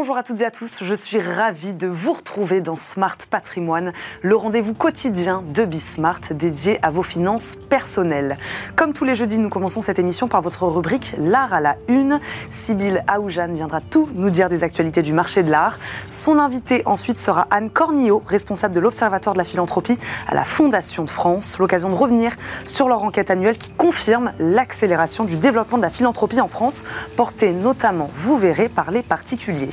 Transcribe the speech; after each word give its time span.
Bonjour 0.00 0.16
à 0.16 0.22
toutes 0.22 0.40
et 0.40 0.46
à 0.46 0.50
tous, 0.50 0.78
je 0.80 0.94
suis 0.94 1.20
ravie 1.20 1.74
de 1.74 1.86
vous 1.86 2.14
retrouver 2.14 2.62
dans 2.62 2.78
Smart 2.78 3.18
Patrimoine, 3.28 3.92
le 4.22 4.34
rendez-vous 4.34 4.72
quotidien 4.72 5.44
de 5.52 5.66
Bismart 5.66 6.22
dédié 6.30 6.78
à 6.80 6.90
vos 6.90 7.02
finances 7.02 7.58
personnelles. 7.68 8.38
Comme 8.76 8.94
tous 8.94 9.04
les 9.04 9.14
jeudis, 9.14 9.38
nous 9.38 9.50
commençons 9.50 9.82
cette 9.82 9.98
émission 9.98 10.26
par 10.26 10.40
votre 10.40 10.66
rubrique 10.66 11.14
L'art 11.18 11.52
à 11.52 11.60
la 11.60 11.76
une. 11.88 12.18
Sybille 12.48 13.02
Aoujane 13.08 13.54
viendra 13.54 13.82
tout 13.82 14.08
nous 14.14 14.30
dire 14.30 14.48
des 14.48 14.64
actualités 14.64 15.02
du 15.02 15.12
marché 15.12 15.42
de 15.42 15.50
l'art. 15.50 15.78
Son 16.08 16.38
invité 16.38 16.82
ensuite 16.86 17.18
sera 17.18 17.46
Anne 17.50 17.68
Cornillot, 17.68 18.22
responsable 18.26 18.74
de 18.74 18.80
l'Observatoire 18.80 19.34
de 19.34 19.38
la 19.38 19.44
philanthropie 19.44 19.98
à 20.26 20.34
la 20.34 20.44
Fondation 20.44 21.04
de 21.04 21.10
France. 21.10 21.58
L'occasion 21.58 21.90
de 21.90 21.94
revenir 21.94 22.32
sur 22.64 22.88
leur 22.88 23.02
enquête 23.02 23.30
annuelle 23.30 23.58
qui 23.58 23.72
confirme 23.72 24.32
l'accélération 24.38 25.24
du 25.24 25.36
développement 25.36 25.76
de 25.76 25.82
la 25.82 25.90
philanthropie 25.90 26.40
en 26.40 26.48
France, 26.48 26.84
portée 27.16 27.52
notamment, 27.52 28.08
vous 28.14 28.38
verrez, 28.38 28.70
par 28.70 28.92
les 28.92 29.02
particuliers. 29.02 29.68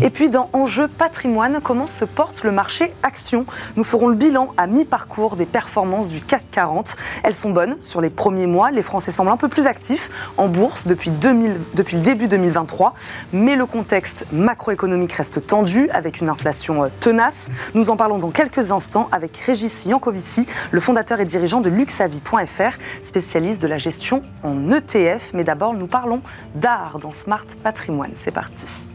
Et 0.00 0.10
puis 0.10 0.28
dans 0.28 0.48
Enjeu 0.52 0.88
patrimoine, 0.88 1.60
comment 1.62 1.86
se 1.86 2.04
porte 2.04 2.44
le 2.44 2.52
marché 2.52 2.92
action 3.02 3.46
Nous 3.76 3.84
ferons 3.84 4.08
le 4.08 4.14
bilan 4.14 4.48
à 4.56 4.66
mi-parcours 4.66 5.36
des 5.36 5.46
performances 5.46 6.08
du 6.08 6.20
CAC 6.20 6.44
40. 6.50 6.96
Elles 7.22 7.34
sont 7.34 7.50
bonnes 7.50 7.76
sur 7.82 8.00
les 8.00 8.10
premiers 8.10 8.46
mois. 8.46 8.70
Les 8.70 8.82
Français 8.82 9.12
semblent 9.12 9.30
un 9.30 9.36
peu 9.36 9.48
plus 9.48 9.66
actifs 9.66 10.10
en 10.36 10.48
bourse 10.48 10.86
depuis, 10.86 11.10
2000, 11.10 11.56
depuis 11.74 11.96
le 11.96 12.02
début 12.02 12.28
2023. 12.28 12.94
Mais 13.32 13.56
le 13.56 13.66
contexte 13.66 14.26
macroéconomique 14.32 15.12
reste 15.12 15.46
tendu 15.46 15.88
avec 15.90 16.20
une 16.20 16.28
inflation 16.28 16.84
euh, 16.84 16.88
tenace. 17.00 17.50
Nous 17.74 17.90
en 17.90 17.96
parlons 17.96 18.18
dans 18.18 18.30
quelques 18.30 18.70
instants 18.70 19.08
avec 19.12 19.36
Régis 19.36 19.86
Yankovici, 19.86 20.46
le 20.70 20.80
fondateur 20.80 21.20
et 21.20 21.24
dirigeant 21.24 21.60
de 21.60 21.70
luxavi.fr, 21.70 22.78
spécialiste 23.00 23.62
de 23.62 23.68
la 23.68 23.78
gestion 23.78 24.22
en 24.42 24.70
ETF. 24.70 25.30
Mais 25.34 25.44
d'abord, 25.44 25.74
nous 25.74 25.86
parlons 25.86 26.22
d'art 26.54 26.98
dans 26.98 27.12
Smart 27.12 27.46
Patrimoine. 27.62 28.12
C'est 28.14 28.30
parti. 28.30 28.91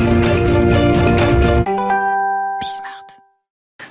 Thank 0.00 0.24
you. 0.24 0.29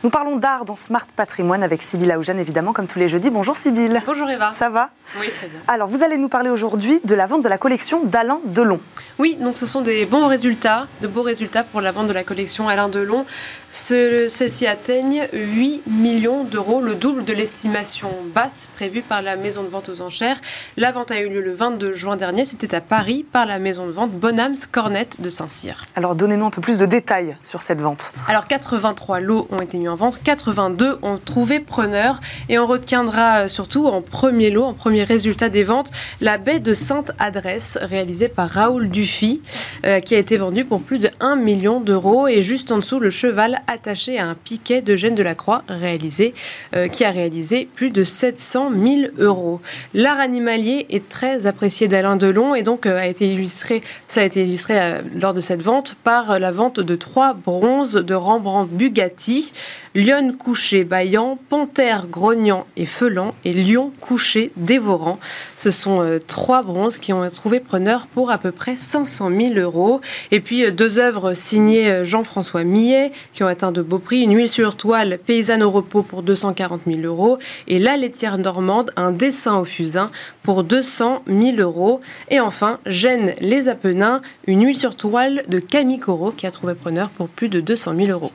Nous 0.02 0.10
parlons 0.10 0.38
d'art 0.38 0.64
dans 0.64 0.78
Smart 0.78 1.06
Patrimoine 1.14 1.62
avec 1.62 1.82
Sybille 1.82 2.10
Aoujane, 2.14 2.40
évidemment, 2.40 2.72
comme 2.72 2.88
tous 2.88 3.00
les 3.00 3.10
jeudis. 3.10 3.30
Bonjour 3.30 3.58
Sybille. 3.58 4.02
Bonjour 4.06 4.30
Eva. 4.30 4.50
Ça 4.52 4.70
va 4.70 4.92
Oui, 5.20 5.28
très 5.30 5.48
bien. 5.48 5.60
Alors, 5.68 5.90
vous 5.90 6.02
allez 6.04 6.18
nous 6.18 6.30
parler 6.30 6.50
aujourd'hui 6.50 7.02
de 7.04 7.16
la 7.16 7.28
vente 7.28 7.44
de 7.44 7.50
la 7.50 7.58
collection 7.58 8.06
d'Alain 8.06 8.40
Delon. 8.46 8.80
Oui, 9.18 9.36
donc 9.36 9.58
ce 9.58 9.66
sont 9.66 9.82
des 9.82 10.06
bons 10.06 10.26
résultats, 10.28 10.88
de 11.02 11.08
beaux 11.08 11.24
résultats 11.24 11.66
pour 11.66 11.82
la 11.82 11.92
vente 11.92 12.08
de 12.08 12.14
la 12.14 12.24
collection 12.24 12.70
Alain 12.70 12.88
Delon. 12.88 13.26
Ceux-ci 13.74 14.66
atteignent 14.66 15.28
8 15.34 15.82
millions 15.88 16.46
d'euros, 16.46 16.80
le 16.80 16.96
double 16.96 17.26
de 17.26 17.34
l'estimation 17.34 18.10
basse 18.34 18.70
prévue 18.78 19.02
par 19.02 19.22
la 19.22 19.36
maison 19.36 19.64
de 19.64 19.68
vente 19.68 19.90
aux 19.90 20.00
enchères. 20.00 20.40
La 20.78 20.94
vente 20.94 21.12
a 21.12 21.20
eu 21.20 21.28
lieu 21.28 21.42
le 21.42 21.54
22 21.54 21.92
juin 21.92 22.16
dernier, 22.16 22.46
c'était 22.46 22.74
à 22.74 22.80
Paris 22.80 23.26
par 23.30 23.46
la 23.46 23.60
maison 23.60 23.86
de 23.86 23.92
vente 23.92 24.12
Bonhams 24.12 24.56
Cornette 24.72 25.20
de 25.20 25.30
Saint-Cyr. 25.30 25.84
Alors, 25.98 26.16
donnez-nous 26.16 26.46
un 26.46 26.52
peu 26.52 26.62
plus 26.62 26.80
de 26.80 26.86
détails 26.86 27.36
sur 27.42 27.62
cette 27.62 27.82
vente. 27.82 28.14
Alors, 28.30 28.48
83 28.48 29.20
lots 29.20 29.46
ont 29.52 29.60
été 29.60 29.78
mis 29.78 29.89
en 29.90 29.96
vente, 29.96 30.20
82 30.24 31.00
ont 31.02 31.18
trouvé 31.18 31.60
preneur 31.60 32.22
et 32.48 32.58
on 32.60 32.66
retiendra 32.66 33.40
euh, 33.40 33.50
surtout 33.50 33.88
en 33.88 34.02
premier 34.02 34.50
lot, 34.50 34.64
en 34.64 34.74
premier 34.74 35.04
résultat 35.04 35.50
des 35.50 35.64
ventes, 35.64 35.92
la 36.22 36.38
baie 36.38 36.60
de 36.60 36.74
Sainte-Adresse 36.74 37.78
réalisée 37.82 38.30
par 38.30 38.50
Raoul 38.50 38.90
Dufy 38.90 39.42
euh, 39.86 40.00
qui 40.00 40.16
a 40.16 40.18
été 40.18 40.38
vendue 40.38 40.66
pour 40.66 40.82
plus 40.82 41.00
de 41.00 41.10
1 41.20 41.36
million 41.36 41.80
d'euros 41.80 42.28
et 42.28 42.42
juste 42.44 42.72
en 42.72 42.78
dessous 42.78 43.00
le 43.00 43.10
cheval 43.10 43.62
attaché 43.68 44.20
à 44.20 44.28
un 44.28 44.36
piquet 44.36 44.82
de 44.82 44.96
Gênes 44.96 45.16
de 45.16 45.24
la 45.24 45.36
Croix 45.36 45.64
réalisé, 45.68 46.34
euh, 46.76 46.88
qui 46.88 47.06
a 47.06 47.12
réalisé 47.12 47.68
plus 47.74 47.90
de 47.90 48.04
700 48.04 48.72
000 48.72 49.12
euros. 49.18 49.62
L'art 49.94 50.20
animalier 50.20 50.86
est 50.90 51.10
très 51.10 51.46
apprécié 51.46 51.88
d'Alain 51.88 52.16
Delon 52.16 52.56
et 52.56 52.64
donc 52.64 52.86
a 52.86 53.08
été 53.08 53.28
illustré, 53.32 53.82
ça 54.08 54.22
a 54.22 54.24
été 54.24 54.44
illustré 54.44 55.00
lors 55.16 55.34
de 55.34 55.42
cette 55.42 55.62
vente 55.62 55.96
par 56.04 56.40
la 56.40 56.52
vente 56.52 56.80
de 56.80 56.96
trois 56.96 57.34
bronzes 57.34 57.94
de 57.94 58.14
Rembrandt 58.14 58.70
Bugatti. 58.72 59.52
Lion 59.96 60.34
couché 60.38 60.84
baillant, 60.84 61.40
panthère 61.50 62.06
grognant 62.06 62.68
et 62.78 62.86
feulant 62.86 63.34
et 63.44 63.54
lion 63.54 63.92
couché 64.00 64.52
dévorant. 64.56 65.20
Ce 65.58 65.72
sont 65.72 66.04
euh, 66.04 66.20
trois 66.20 66.62
bronzes 66.62 67.00
qui 67.00 67.12
ont 67.12 67.28
trouvé 67.30 67.60
preneur 67.60 68.06
pour 68.06 68.30
à 68.30 68.38
peu 68.38 68.52
près 68.52 68.76
500 68.76 69.32
000 69.36 69.56
euros. 69.56 70.00
Et 70.30 70.42
puis 70.42 70.64
euh, 70.64 70.70
deux 70.70 71.00
œuvres 71.00 71.34
signées 71.34 71.90
euh, 71.90 72.06
Jean-François 72.06 72.64
Millet 72.64 73.12
qui 73.34 73.44
ont 73.44 73.48
atteint 73.48 73.72
de 73.72 73.82
beaux 73.82 73.98
prix. 73.98 74.22
Une 74.22 74.36
huile 74.36 74.48
sur 74.48 74.76
toile 74.76 75.18
paysanne 75.26 75.64
au 75.64 75.72
repos 75.72 76.04
pour 76.04 76.22
240 76.22 76.82
000 76.86 77.02
euros 77.02 77.40
et 77.68 77.80
La 77.80 77.98
laitière 77.98 78.38
normande, 78.38 78.92
un 78.96 79.12
dessin 79.12 79.58
au 79.58 79.66
fusain 79.66 80.12
pour 80.44 80.64
200 80.64 81.24
000 81.26 81.58
euros. 81.58 82.00
Et 82.30 82.40
enfin, 82.40 82.78
Gênes 82.86 83.34
les 83.42 83.68
Apennins, 83.68 84.22
une 84.46 84.64
huile 84.64 84.78
sur 84.78 84.96
toile 84.96 85.44
de 85.48 85.58
Camille 85.58 86.00
Corot 86.00 86.32
qui 86.32 86.46
a 86.46 86.52
trouvé 86.52 86.76
preneur 86.76 87.10
pour 87.10 87.28
plus 87.28 87.50
de 87.50 87.60
200 87.60 87.96
000 87.96 88.12
euros. 88.12 88.32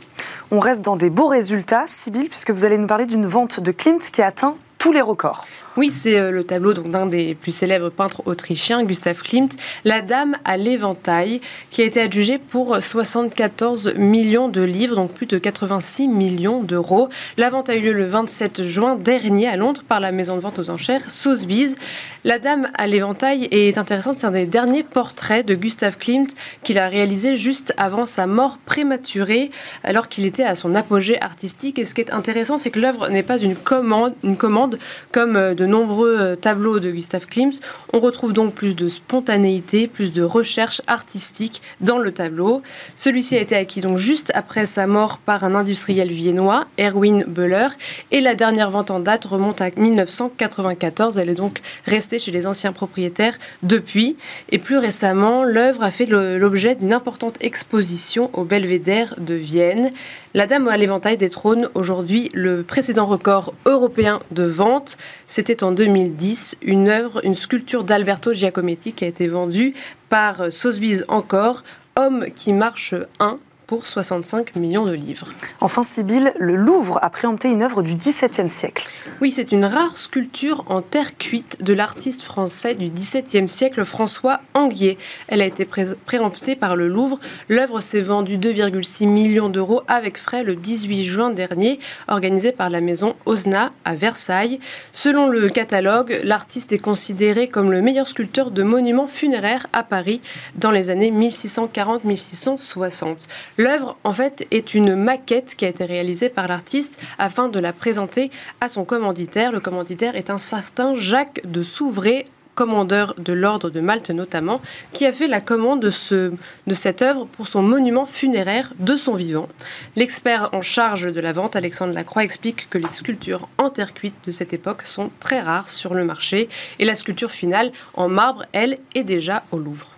On 0.50 0.60
reste 0.60 0.82
dans 0.82 0.97
des 0.97 1.10
beaux 1.10 1.28
résultats, 1.28 1.84
Sybille, 1.87 2.28
puisque 2.28 2.50
vous 2.50 2.65
allez 2.65 2.78
nous 2.78 2.87
parler 2.87 3.06
d'une 3.06 3.27
vente 3.27 3.60
de 3.60 3.72
Klimt 3.72 3.99
qui 3.99 4.22
a 4.22 4.27
atteint 4.27 4.56
tous 4.78 4.93
les 4.93 5.00
records. 5.00 5.47
Oui, 5.76 5.90
c'est 5.90 6.20
euh, 6.20 6.30
le 6.30 6.44
tableau 6.44 6.72
d'un 6.72 7.06
des 7.06 7.34
plus 7.34 7.50
célèbres 7.50 7.90
peintres 7.90 8.22
autrichiens, 8.26 8.84
Gustav 8.84 9.20
Klimt, 9.22 9.56
La 9.84 10.02
Dame 10.02 10.36
à 10.44 10.56
l'éventail, 10.56 11.40
qui 11.72 11.82
a 11.82 11.84
été 11.84 12.00
adjugée 12.00 12.38
pour 12.38 12.76
74 12.80 13.94
millions 13.96 14.48
de 14.48 14.62
livres, 14.62 14.94
donc 14.94 15.12
plus 15.12 15.26
de 15.26 15.36
86 15.36 16.06
millions 16.06 16.62
d'euros. 16.62 17.08
La 17.38 17.50
vente 17.50 17.70
a 17.70 17.74
eu 17.74 17.80
lieu 17.80 17.92
le 17.92 18.06
27 18.06 18.62
juin 18.62 18.94
dernier 18.94 19.48
à 19.48 19.56
Londres 19.56 19.82
par 19.88 19.98
la 19.98 20.12
maison 20.12 20.36
de 20.36 20.40
vente 20.40 20.60
aux 20.60 20.70
enchères 20.70 21.10
Sotheby's. 21.10 21.74
La 22.22 22.38
Dame 22.38 22.70
à 22.78 22.86
l'éventail 22.86 23.48
est 23.50 23.76
intéressante, 23.76 24.16
c'est 24.16 24.26
un 24.26 24.30
des 24.30 24.46
derniers 24.46 24.84
portraits 24.84 25.44
de 25.44 25.56
Gustav 25.56 25.98
Klimt 25.98 26.34
qu'il 26.62 26.78
a 26.78 26.88
réalisé 26.88 27.36
juste 27.36 27.74
avant 27.76 28.06
sa 28.06 28.26
mort 28.26 28.58
prématurée, 28.64 29.50
alors 29.82 30.08
qu'il 30.08 30.24
était 30.24 30.44
à 30.44 30.54
son 30.54 30.74
apogée 30.76 31.20
artistique. 31.20 31.80
Et 31.80 31.84
ce 31.84 31.94
qui 31.94 32.00
est 32.00 32.12
intéressant, 32.12 32.58
c'est 32.58 32.70
que 32.70 32.78
l'œuvre 32.78 33.08
n'est 33.08 33.24
pas 33.24 33.38
une 33.38 33.56
commande, 33.56 34.14
une 34.22 34.36
commande 34.36 34.78
comme 35.12 35.36
euh, 35.36 35.54
de 35.54 35.63
de 35.64 35.66
nombreux 35.66 36.20
euh, 36.20 36.36
tableaux 36.36 36.78
de 36.78 36.91
Gustav 36.91 37.25
Klimt. 37.26 37.58
On 37.94 38.00
retrouve 38.00 38.34
donc 38.34 38.52
plus 38.54 38.76
de 38.76 38.91
spontanéité, 38.91 39.88
plus 39.88 40.12
de 40.12 40.22
recherche 40.22 40.82
artistique 40.86 41.62
dans 41.80 41.97
le 41.97 42.12
tableau. 42.12 42.60
Celui-ci 42.98 43.34
a 43.34 43.41
été 43.41 43.56
acquis 43.56 43.80
donc 43.80 43.97
juste 43.97 44.30
après 44.34 44.66
sa 44.66 44.86
mort 44.86 45.20
par 45.24 45.42
un 45.42 45.54
industriel 45.54 46.12
viennois, 46.12 46.66
Erwin 46.78 47.24
Böller, 47.26 47.69
et 48.10 48.20
la 48.20 48.34
dernière 48.34 48.70
vente 48.70 48.91
en 48.91 49.00
date 49.00 49.24
remonte 49.24 49.62
à 49.62 49.70
1994. 49.74 51.16
Elle 51.16 51.30
est 51.30 51.34
donc 51.34 51.62
restée 51.86 52.19
chez 52.19 52.30
les 52.30 52.47
anciens 52.47 52.72
propriétaires 52.72 53.38
depuis. 53.62 54.16
Et 54.50 54.58
plus 54.58 54.76
récemment, 54.76 55.44
l'œuvre 55.44 55.82
a 55.82 55.91
fait 55.91 56.04
l'objet 56.04 56.74
d'une 56.74 56.92
importante 56.92 57.36
exposition 57.41 58.28
au 58.34 58.44
Belvédère 58.44 59.14
de 59.19 59.34
Vienne. 59.34 59.91
La 60.36 60.48
Dame 60.48 60.66
à 60.66 60.76
l'éventail 60.76 61.16
détrône 61.16 61.70
aujourd'hui 61.74 62.28
le 62.34 62.64
précédent 62.64 63.06
record 63.06 63.54
européen 63.66 64.20
de 64.32 64.42
vente. 64.42 64.98
C'était 65.28 65.53
en 65.62 65.72
2010 65.72 66.56
une 66.62 66.88
œuvre, 66.88 67.25
une 67.25 67.34
sculpture 67.34 67.84
d'Alberto 67.84 68.32
Giacometti 68.32 68.92
qui 68.92 69.04
a 69.04 69.09
été 69.09 69.28
vendue 69.28 69.75
par 70.09 70.53
Sotheby's 70.53 71.04
encore, 71.09 71.62
Homme 71.97 72.26
qui 72.34 72.53
marche 72.53 72.94
1 73.20 73.38
pour 73.66 73.86
65 73.86 74.56
millions 74.56 74.84
de 74.84 74.92
livres. 74.92 75.28
Enfin, 75.60 75.82
Sibylle, 75.82 76.32
le 76.38 76.56
Louvre 76.56 76.98
a 77.02 77.10
préempté 77.10 77.50
une 77.50 77.62
œuvre 77.62 77.82
du 77.82 77.97
XVIIe 77.97 78.50
siècle. 78.50 78.88
Oui, 79.20 79.32
c'est 79.32 79.52
une 79.52 79.64
rare 79.64 79.97
sculpture 79.97 80.64
en 80.69 80.82
terre 80.82 81.16
cuite 81.16 81.62
de 81.62 81.72
l'artiste 81.72 82.22
français 82.22 82.74
du 82.74 82.91
XVIIe 82.91 83.48
siècle, 83.48 83.84
François 83.84 84.41
Anguier. 84.54 84.98
Elle 85.28 85.41
a 85.41 85.47
été 85.47 85.64
préemptée 85.64 86.56
par 86.56 86.76
le 86.76 86.88
Louvre. 86.88 87.19
L'œuvre 87.48 87.80
s'est 87.80 88.00
vendue 88.00 88.38
2,6 88.38 89.06
millions 89.06 89.48
d'euros 89.48 89.82
avec 89.88 90.19
frais 90.19 90.42
le 90.42 90.56
18 90.56 91.04
juin 91.04 91.30
dernier, 91.30 91.78
organisée 92.08 92.53
par 92.53 92.70
la 92.70 92.80
maison 92.80 93.14
Osna 93.24 93.72
à 93.84 93.94
Versailles. 93.94 94.58
Selon 94.92 95.28
le 95.28 95.48
catalogue, 95.48 96.21
l'artiste 96.24 96.72
est 96.72 96.78
considéré 96.78 97.48
comme 97.48 97.71
le 97.71 97.83
meilleur 97.83 98.09
sculpteur 98.09 98.50
de 98.50 98.62
monuments 98.62 99.06
funéraires 99.06 99.66
à 99.72 99.83
Paris 99.83 100.21
dans 100.56 100.71
les 100.71 100.91
années 100.91 101.10
1640-1660. 101.10 103.27
L'œuvre, 103.56 103.97
en 104.03 104.12
fait, 104.12 104.47
est 104.51 104.74
une 104.74 104.97
maquette 104.97 105.54
qui 105.56 105.65
a 105.65 105.68
été 105.68 105.84
réalisée 105.84 106.28
par 106.28 106.48
l'artiste 106.48 107.01
afin 107.18 107.48
de 107.48 107.60
la 107.60 107.72
présenter 107.72 108.30
à 108.60 108.68
son 108.68 108.84
commanditaire. 108.84 109.53
Le 109.53 109.60
commanditaire 109.60 110.16
est 110.16 110.30
un 110.30 110.39
certain 110.39 110.95
Jacques 110.97 111.41
de 111.45 111.62
Souvray, 111.62 112.24
commandeur 112.56 113.15
de 113.18 113.33
l'ordre 113.33 113.71
de 113.71 113.80
Malte 113.80 114.10
notamment, 114.10 114.60
qui 114.92 115.06
a 115.06 115.12
fait 115.12 115.28
la 115.28 115.41
commande 115.41 115.80
de, 115.80 116.33
de 116.66 116.74
cette 116.74 117.03
œuvre 117.03 117.27
pour 117.27 117.48
son 117.48 117.62
monument 117.62 118.06
funéraire 118.06 118.72
de 118.78 118.97
son 118.97 119.15
vivant. 119.15 119.48
L'expert 119.97 120.51
en 120.53 120.62
charge 120.62 121.12
de 121.12 121.21
la 121.21 121.33
vente, 121.33 121.56
Alexandre 121.56 121.92
Lacroix, 121.92 122.24
explique 122.24 122.68
que 122.71 122.78
les 122.78 122.89
sculptures 122.89 123.48
en 123.59 123.71
terre 123.71 123.95
cuite 123.95 124.15
de 124.27 124.33
cette 124.33 124.53
époque 124.53 124.83
sont 124.83 125.10
très 125.21 125.41
rares 125.41 125.68
sur 125.68 125.95
le 125.95 126.04
marché 126.04 126.48
et 126.78 126.84
la 126.84 126.95
sculpture 126.95 127.30
finale 127.30 127.72
en 127.95 128.09
marbre, 128.09 128.45
elle, 128.53 128.78
est 128.95 129.04
déjà 129.04 129.45
au 129.51 129.59
Louvre. 129.59 129.93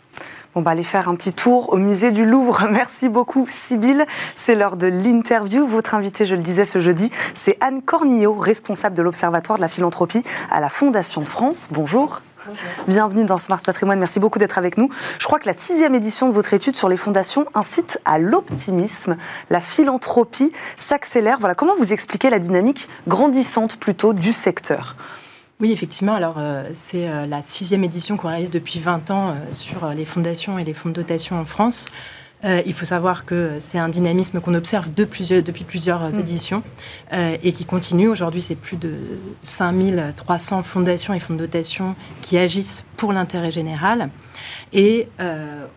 On 0.58 0.62
va 0.62 0.70
aller 0.70 0.82
faire 0.82 1.10
un 1.10 1.16
petit 1.16 1.34
tour 1.34 1.74
au 1.74 1.76
musée 1.76 2.12
du 2.12 2.24
Louvre. 2.24 2.66
Merci 2.70 3.10
beaucoup, 3.10 3.44
Sybille. 3.46 4.06
C'est 4.34 4.54
l'heure 4.54 4.78
de 4.78 4.86
l'interview. 4.86 5.66
Votre 5.66 5.94
invité, 5.94 6.24
je 6.24 6.34
le 6.34 6.40
disais 6.40 6.64
ce 6.64 6.78
jeudi, 6.78 7.10
c'est 7.34 7.58
Anne 7.60 7.82
Cornillot, 7.82 8.32
responsable 8.32 8.96
de 8.96 9.02
l'Observatoire 9.02 9.58
de 9.58 9.60
la 9.60 9.68
philanthropie 9.68 10.22
à 10.50 10.60
la 10.60 10.70
Fondation 10.70 11.20
de 11.20 11.26
France. 11.26 11.68
Bonjour. 11.72 12.22
Bienvenue 12.88 13.26
dans 13.26 13.36
Smart 13.36 13.60
Patrimoine. 13.60 13.98
Merci 13.98 14.18
beaucoup 14.18 14.38
d'être 14.38 14.56
avec 14.56 14.78
nous. 14.78 14.88
Je 15.18 15.26
crois 15.26 15.38
que 15.38 15.46
la 15.46 15.52
sixième 15.52 15.94
édition 15.94 16.26
de 16.26 16.32
votre 16.32 16.54
étude 16.54 16.74
sur 16.74 16.88
les 16.88 16.96
fondations 16.96 17.44
incite 17.52 18.00
à 18.06 18.18
l'optimisme. 18.18 19.18
La 19.50 19.60
philanthropie 19.60 20.52
s'accélère. 20.78 21.36
Voilà, 21.38 21.54
comment 21.54 21.74
vous 21.78 21.92
expliquez 21.92 22.30
la 22.30 22.38
dynamique 22.38 22.88
grandissante 23.06 23.76
plutôt 23.76 24.14
du 24.14 24.32
secteur? 24.32 24.96
Oui, 25.58 25.72
effectivement. 25.72 26.14
Alors, 26.14 26.36
euh, 26.38 26.64
c'est 26.74 27.08
euh, 27.08 27.26
la 27.26 27.42
sixième 27.42 27.82
édition 27.82 28.18
qu'on 28.18 28.28
réalise 28.28 28.50
depuis 28.50 28.78
20 28.78 29.10
ans 29.10 29.30
euh, 29.30 29.32
sur 29.52 29.88
les 29.88 30.04
fondations 30.04 30.58
et 30.58 30.64
les 30.64 30.74
fonds 30.74 30.90
de 30.90 30.94
dotation 30.94 31.36
en 31.36 31.46
France. 31.46 31.86
il 32.44 32.74
faut 32.74 32.84
savoir 32.84 33.24
que 33.24 33.56
c'est 33.58 33.78
un 33.78 33.88
dynamisme 33.88 34.40
qu'on 34.40 34.54
observe 34.54 34.92
depuis 34.94 35.64
plusieurs 35.64 36.10
mm. 36.10 36.20
éditions 36.20 36.62
et 37.12 37.52
qui 37.52 37.64
continue. 37.64 38.08
Aujourd'hui, 38.08 38.40
c'est 38.40 38.54
plus 38.54 38.76
de 38.76 38.92
5300 39.42 40.62
fondations 40.62 41.12
et 41.14 41.18
fonds 41.18 41.34
de 41.34 41.40
dotation 41.40 41.96
qui 42.22 42.38
agissent 42.38 42.84
pour 42.98 43.12
l'intérêt 43.12 43.50
général. 43.50 44.10
Et 44.72 45.08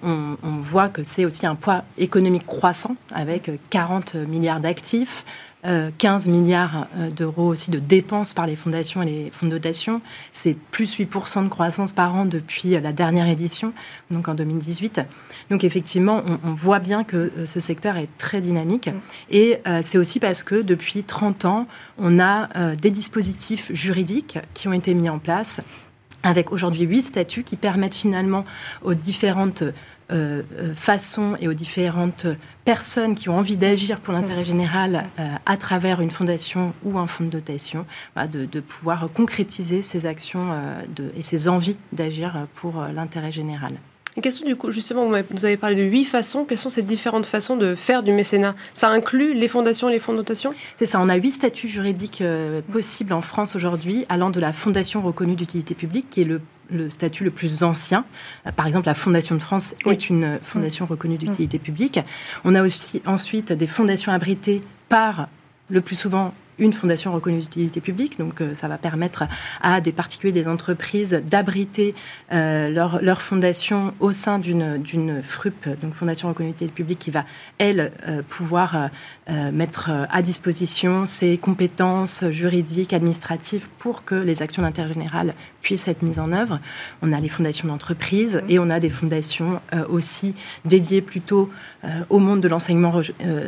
on, 0.04 0.38
on, 0.44 0.58
voit 0.62 0.90
que 0.90 1.02
c'est 1.04 1.26
aussi 1.26 1.48
un 1.48 1.56
poids 1.56 1.86
économique 1.98 2.46
croissant 2.46 2.96
avec 3.12 3.50
40 3.72 4.16
milliards 4.16 4.60
d'actifs, 4.60 5.26
15 5.64 6.28
euh, 6.28 6.32
milliards 6.32 6.88
euh, 6.98 7.10
d'euros 7.10 7.48
aussi 7.48 7.70
de 7.70 7.80
dépenses 7.80 8.34
par 8.34 8.48
les 8.48 8.56
fondations 8.56 9.02
et 9.02 9.06
les 9.06 9.32
fonds 9.32 9.46
de 9.46 9.52
dotation. 9.52 10.02
C'est 10.32 10.56
plus 10.56 10.98
8% 10.98 11.44
de 11.44 11.50
croissance 11.50 11.92
par 11.92 12.16
an 12.16 12.26
depuis 12.26 12.76
euh, 12.76 12.80
la 12.80 12.94
dernière 12.94 13.28
édition, 13.28 13.74
donc 14.10 14.30
en 14.30 14.36
2018. 14.36 15.02
Donc 15.50 15.64
effectivement, 15.64 16.24
on, 16.44 16.54
voit 16.54 16.80
bien 16.80 17.04
que 17.04 17.32
ce 17.46 17.60
secteur 17.60 17.98
est 17.98 18.10
très 18.18 18.40
dynamique. 18.40 18.88
Mm. 18.88 19.00
Et 19.32 19.62
c'est 19.82 19.98
aussi 19.98 20.20
parce 20.20 20.44
que 20.44 20.62
depuis 20.62 21.04
30 21.04 21.46
ans, 21.46 21.68
on 21.98 22.20
a 22.20 22.76
des 22.76 22.92
dispositifs 22.92 23.72
juridiques 23.74 24.38
qui 24.54 24.68
ont 24.68 24.74
été 24.74 24.94
mis 24.94 25.10
en 25.10 25.18
place 25.18 25.62
avec 26.24 26.52
aujourd'hui 26.52 26.84
huit 26.84 27.02
statuts 27.02 27.44
qui 27.44 27.56
permettent 27.56 27.96
finalement 27.96 28.46
aux 28.84 28.94
différentes 28.94 29.64
euh, 30.12 30.42
euh, 30.58 30.74
façons 30.74 31.36
et 31.40 31.48
aux 31.48 31.54
différentes 31.54 32.26
personnes 32.66 33.14
qui 33.14 33.30
ont 33.30 33.38
envie 33.38 33.58
d'agir 33.58 34.00
pour 34.00 34.12
l'intérêt 34.12 34.44
général 34.44 35.06
euh, 35.20 35.28
à 35.46 35.56
travers 35.56 36.02
une 36.02 36.10
fondation 36.10 36.74
ou 36.84 36.98
un 36.98 37.06
fonds 37.06 37.26
de 37.26 37.30
dotation, 37.30 37.86
de, 38.32 38.60
pouvoir 38.60 39.08
concrétiser 39.14 39.84
ces 39.84 40.08
actions 40.08 40.52
et 41.16 41.22
ces 41.22 41.48
envies 41.48 41.78
d'agir 41.92 42.48
pour 42.56 42.84
l'intérêt 42.94 43.32
général. 43.32 43.74
Sont 44.32 44.46
du 44.46 44.56
coup, 44.56 44.72
justement, 44.72 45.08
vous 45.08 45.46
avez 45.46 45.58
parlé 45.58 45.76
de 45.76 45.84
huit 45.84 46.06
façons, 46.06 46.46
quelles 46.46 46.58
sont 46.58 46.70
ces 46.70 46.82
différentes 46.82 47.26
façons 47.26 47.58
de 47.58 47.76
faire 47.76 48.04
du 48.04 48.14
mécénat? 48.14 48.56
Ça 48.74 48.90
inclut 48.90 49.34
les 49.34 49.48
fondations 49.48 49.90
et 49.90 49.94
les 49.94 50.00
fonds 50.00 50.14
de 50.14 50.18
dotation 50.18 50.54
C'est 50.78 50.86
ça, 50.86 51.00
on 51.02 51.10
a 51.10 51.16
huit 51.16 51.32
statuts 51.32 51.68
juridiques 51.68 52.24
possibles 52.72 53.14
en 53.14 53.22
France 53.22 53.56
aujourd'hui, 53.56 54.06
allant 54.10 54.30
de 54.30 54.40
la 54.40 54.54
fondation 54.54 55.02
reconnue 55.02 55.36
d'utilité 55.36 55.74
publique, 55.74 56.10
qui 56.10 56.22
est 56.22 56.26
le 56.26 56.42
le 56.72 56.90
statut 56.90 57.24
le 57.24 57.32
plus 57.32 57.64
ancien. 57.64 58.06
Euh, 58.48 58.52
par 58.52 58.68
exemple, 58.68 58.88
la 58.88 58.94
Fondation 58.94 59.36
de 59.36 59.42
France 59.42 59.76
est 59.86 60.10
une 60.10 60.40
fondation 60.42 60.86
reconnue 60.86 61.18
d'utilité 61.18 61.58
mm. 61.58 61.62
publique. 61.62 62.00
On 62.46 62.56
a 62.56 62.64
aussi 62.64 63.02
ensuite 63.06 63.52
des 63.52 63.68
fondations 63.68 64.12
abritées 64.12 64.62
par 64.88 65.28
le 65.70 65.82
plus 65.82 65.96
souvent 65.96 66.34
une 66.60 66.74
fondation 66.74 67.14
reconnue 67.14 67.40
d'utilité 67.40 67.82
publique. 67.82 68.20
Donc, 68.20 68.42
euh, 68.42 68.54
ça 68.54 68.68
va 68.68 68.78
permettre 68.78 69.24
à 69.62 69.82
des 69.82 69.92
particuliers, 69.92 70.32
des 70.32 70.48
entreprises 70.48 71.22
d'abriter 71.30 71.96
euh, 72.32 72.70
leur, 72.70 73.02
leur, 73.02 73.22
fondation 73.22 73.94
au 74.00 74.12
sein 74.12 74.40
d'une 74.40 75.22
FRUP, 75.24 75.68
donc 75.82 75.94
Fondation 75.94 76.28
reconnue 76.28 76.50
d'utilité 76.50 76.74
publique, 76.74 77.00
qui 77.00 77.12
va, 77.12 77.26
elle, 77.58 77.92
euh, 78.08 78.22
pouvoir 78.28 78.90
mettre 79.52 79.92
à 80.10 80.24
disposition 80.24 81.06
ses 81.06 81.38
compétences 81.38 82.24
juridiques, 82.32 82.94
administratives 82.94 83.68
pour 83.78 84.04
que 84.04 84.16
les 84.16 84.42
actions 84.42 84.64
d'intérêt 84.64 84.92
général 84.92 85.36
puissent 85.62 85.88
être 85.88 86.02
mises 86.02 86.18
en 86.18 86.32
œuvre. 86.32 86.60
On 87.04 87.14
a 87.14 87.20
les 87.20 87.30
fondations 87.30 87.68
d'entreprise 87.68 88.38
mmh. 88.38 88.50
et 88.50 88.58
on 88.58 88.72
a 88.72 88.80
des 88.80 88.90
fondations 88.90 89.62
aussi 89.88 90.34
dédiées 90.66 91.02
plutôt 91.02 91.48
au 92.10 92.18
monde 92.18 92.42
de 92.42 92.48
l'enseignement 92.48 93.02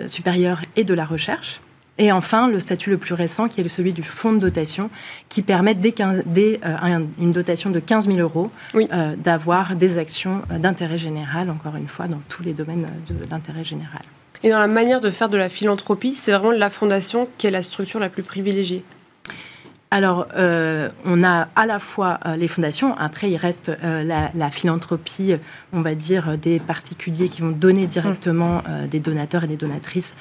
supérieur 0.06 0.62
et 0.76 0.84
de 0.84 0.94
la 0.94 1.06
recherche. 1.06 1.62
Et 1.98 2.12
enfin, 2.12 2.48
le 2.48 2.60
statut 2.60 2.90
le 2.90 2.98
plus 2.98 3.14
récent, 3.14 3.48
qui 3.48 3.62
est 3.62 3.70
celui 3.70 3.94
du 3.94 4.02
fonds 4.02 4.34
de 4.34 4.40
dotation, 4.40 4.90
qui 5.30 5.42
permet, 5.42 5.74
dès, 5.74 5.94
euh, 6.02 7.00
une 7.20 7.32
dotation 7.32 7.70
de 7.70 7.80
15 7.80 8.08
000 8.08 8.20
euros, 8.20 8.50
euh, 8.76 9.16
d'avoir 9.18 9.76
des 9.76 9.98
actions 9.98 10.42
euh, 10.52 10.58
d'intérêt 10.58 10.98
général, 10.98 11.50
encore 11.50 11.76
une 11.76 11.88
fois, 11.88 12.08
dans 12.08 12.22
tous 12.30 12.44
les 12.44 12.54
domaines 12.54 12.88
de 13.08 13.16
l'intérêt 13.30 13.64
général. 13.64 14.02
Et 14.44 14.50
dans 14.50 14.60
la 14.60 14.68
manière 14.68 15.02
de 15.02 15.10
faire 15.12 15.30
de 15.30 15.38
la 15.38 15.50
philanthropie, 15.50 16.16
c'est 16.16 16.32
vraiment 16.32 16.52
la 16.52 16.70
fondation 16.70 17.28
qui 17.38 17.48
est 17.48 17.52
la 17.52 17.62
structure 17.62 18.00
la 18.00 18.10
plus 18.10 18.24
privilégiée 18.24 18.84
alors, 19.94 20.28
euh, 20.38 20.90
on 21.04 21.22
a 21.22 21.50
à 21.58 21.66
la 21.66 21.78
fois 21.78 22.18
euh, 22.26 22.38
les 22.38 22.48
fondations, 22.48 22.98
après 22.98 23.30
il 23.30 23.36
reste 23.36 23.74
euh, 23.84 24.04
la, 24.06 24.50
philanthropie, 24.50 25.36
on 25.74 25.82
va 25.82 25.96
dire, 25.96 26.38
des 26.38 26.62
particuliers 26.62 27.28
qui 27.28 27.42
vont 27.42 27.52
donner 27.52 27.88
directement, 27.88 28.64
des 28.90 29.02
donateurs 29.02 29.44
et 29.44 29.48
des 29.48 29.58
donatrices 29.58 30.16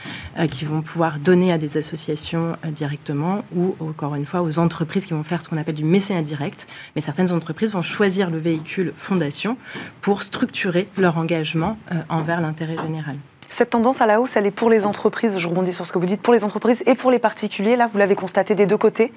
qui 0.50 0.64
vont 0.64 0.82
pouvoir 0.82 1.18
donner 1.18 1.52
à 1.52 1.58
des 1.58 1.76
associations 1.76 2.56
directement, 2.68 3.44
ou 3.54 3.76
encore 3.80 4.14
une 4.14 4.26
fois 4.26 4.42
aux 4.42 4.58
entreprises 4.58 5.06
qui 5.06 5.12
vont 5.12 5.24
faire 5.24 5.40
ce 5.40 5.48
qu'on 5.48 5.56
appelle 5.56 5.74
du 5.74 5.84
mécénat 5.84 6.22
direct. 6.22 6.66
Mais 6.94 7.00
certaines 7.00 7.32
entreprises 7.32 7.72
vont 7.72 7.82
choisir 7.82 8.30
le 8.30 8.38
véhicule 8.38 8.92
fondation 8.96 9.56
pour 10.00 10.22
structurer 10.22 10.88
leur 10.96 11.16
engagement 11.16 11.78
envers 12.08 12.40
l'intérêt 12.40 12.76
général. 12.76 13.16
Cette 13.50 13.70
tendance 13.70 14.00
à 14.00 14.06
la 14.06 14.20
hausse, 14.20 14.36
elle 14.36 14.46
est 14.46 14.52
pour 14.52 14.70
les 14.70 14.86
entreprises, 14.86 15.36
je 15.36 15.48
rebondis 15.48 15.72
sur 15.72 15.84
ce 15.84 15.90
que 15.90 15.98
vous 15.98 16.06
dites, 16.06 16.22
pour 16.22 16.32
les 16.32 16.44
entreprises 16.44 16.84
et 16.86 16.94
pour 16.94 17.10
les 17.10 17.18
particuliers. 17.18 17.74
Là, 17.74 17.90
vous 17.92 17.98
l'avez 17.98 18.14
constaté 18.14 18.54
des 18.54 18.64
deux 18.64 18.78
côtés 18.78 19.12